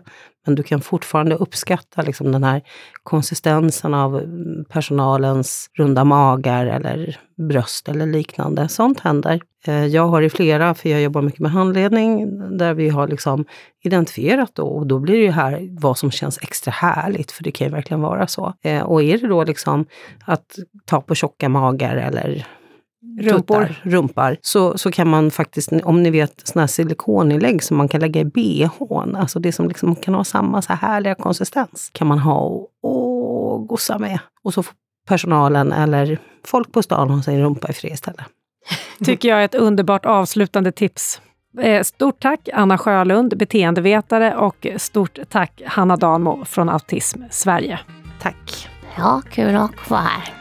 Men 0.50 0.56
du 0.56 0.64
kan 0.64 0.82
fortfarande 0.82 1.36
uppskatta 1.36 2.02
liksom 2.02 2.32
den 2.32 2.44
här 2.44 2.62
konsistensen 3.04 3.94
av 3.94 4.18
mm, 4.18 4.66
personalens 4.66 5.70
runda 5.78 6.04
magar 6.04 6.66
eller 6.66 7.18
bröst 7.38 7.90
eller 7.90 8.06
liknande. 8.06 8.68
Sånt 8.68 9.00
händer. 9.00 9.42
Eh, 9.68 9.86
jag 9.86 10.08
har 10.08 10.22
i 10.22 10.30
flera, 10.30 10.74
för 10.74 10.90
jag 10.90 11.02
jobbar 11.02 11.22
mycket 11.22 11.40
med 11.40 11.52
handledning, 11.52 12.40
där 12.58 12.74
vi 12.74 12.90
har 12.90 13.08
liksom 13.08 13.46
identifierat 13.84 14.52
då, 14.56 14.64
och 14.64 14.88
då 14.88 15.00
blir 15.00 15.18
det 15.18 15.24
ju 15.24 15.32
här 15.32 15.68
vad 15.82 15.98
som 15.98 16.12
känns 16.12 16.40
extra 16.42 16.72
härligt, 16.72 17.32
för 17.32 17.44
det 17.44 17.52
kan 17.52 17.68
ju 17.68 17.74
verkligen 17.74 18.02
vara 18.02 18.28
så. 18.28 18.54
Eh, 18.64 18.82
och 18.82 19.04
är 19.04 19.18
det 19.18 19.28
då 19.28 19.44
liksom 19.44 19.86
att 20.26 20.56
ta 20.86 21.02
på 21.02 21.16
tjocka 21.16 21.50
magar 21.50 21.96
eller 21.96 22.48
rumpor, 23.20 23.66
tuttar, 23.66 23.82
rumpar, 23.84 24.38
så, 24.42 24.78
så 24.78 24.92
kan 24.92 25.10
man 25.10 25.32
faktiskt, 25.32 25.72
om 25.84 26.04
ni 26.04 26.10
vet 26.10 26.42
såna 26.44 26.62
här 26.62 26.68
silikoninlägg 26.68 27.64
som 27.64 27.78
man 27.78 27.88
kan 27.88 28.02
lägga 28.02 28.22
i 28.22 28.26
bhn, 28.26 29.16
alltså 29.16 29.40
det 29.40 29.52
som 29.52 29.68
liksom 29.68 29.96
kan 29.96 30.14
ha 30.14 30.24
samma 30.24 30.62
så 30.62 30.74
här 30.74 30.88
härliga 30.88 31.16
konsistens, 31.16 31.90
kan 31.94 32.08
man 32.08 32.20
ha 32.20 32.40
och, 32.40 32.70
och 32.82 33.68
gossa 33.68 33.98
med. 33.98 34.20
Och 34.44 34.54
så 34.54 34.64
får 34.64 34.74
personalen 35.08 35.72
eller 35.72 36.20
folk 36.46 36.72
på 36.72 36.84
stan 36.84 37.10
ha 37.10 37.22
sin 37.22 37.42
rumpa 37.42 37.68
i 37.70 37.74
fred 37.74 37.94
istället. 37.94 38.26
Tycker 39.06 39.30
jag 39.30 39.42
är 39.42 39.46
ett 39.46 39.56
underbart 39.56 40.06
avslutande 40.06 40.72
tips. 40.72 41.22
Eh, 41.62 41.84
stort 41.84 42.20
tack 42.20 42.50
Anna 42.54 42.78
Sjölund, 42.78 43.38
beteendevetare 43.38 44.36
och 44.36 44.68
stort 44.78 45.20
tack 45.30 45.62
Hanna 45.66 45.98
Danmo 45.98 46.46
från 46.46 46.70
Autism 46.70 47.22
Sverige. 47.30 47.80
Tack. 48.22 48.70
Ja, 48.98 49.22
kul 49.32 49.56
att 49.56 49.90
vara 49.90 50.02
här. 50.02 50.34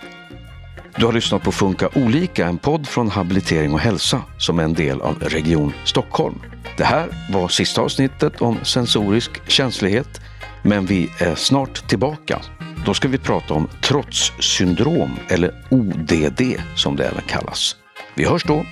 Du 0.98 1.06
har 1.06 1.12
lyssnat 1.12 1.42
på 1.42 1.52
Funka 1.52 1.88
olika, 1.94 2.46
en 2.46 2.58
podd 2.58 2.88
från 2.88 3.10
Habilitering 3.10 3.72
och 3.72 3.80
hälsa 3.80 4.22
som 4.38 4.58
är 4.58 4.62
en 4.62 4.74
del 4.74 5.00
av 5.00 5.18
Region 5.20 5.72
Stockholm. 5.84 6.38
Det 6.76 6.84
här 6.84 7.08
var 7.32 7.48
sista 7.48 7.80
avsnittet 7.80 8.42
om 8.42 8.58
sensorisk 8.62 9.48
känslighet, 9.48 10.20
men 10.62 10.86
vi 10.86 11.10
är 11.18 11.34
snart 11.34 11.88
tillbaka. 11.88 12.40
Då 12.86 12.94
ska 12.94 13.08
vi 13.08 13.18
prata 13.18 13.54
om 13.54 13.68
trotssyndrom, 13.82 15.10
eller 15.28 15.64
ODD 15.70 16.42
som 16.76 16.96
det 16.96 17.04
även 17.04 17.22
kallas. 17.22 17.76
Vi 18.14 18.24
hörs 18.24 18.44
då! 18.44 18.64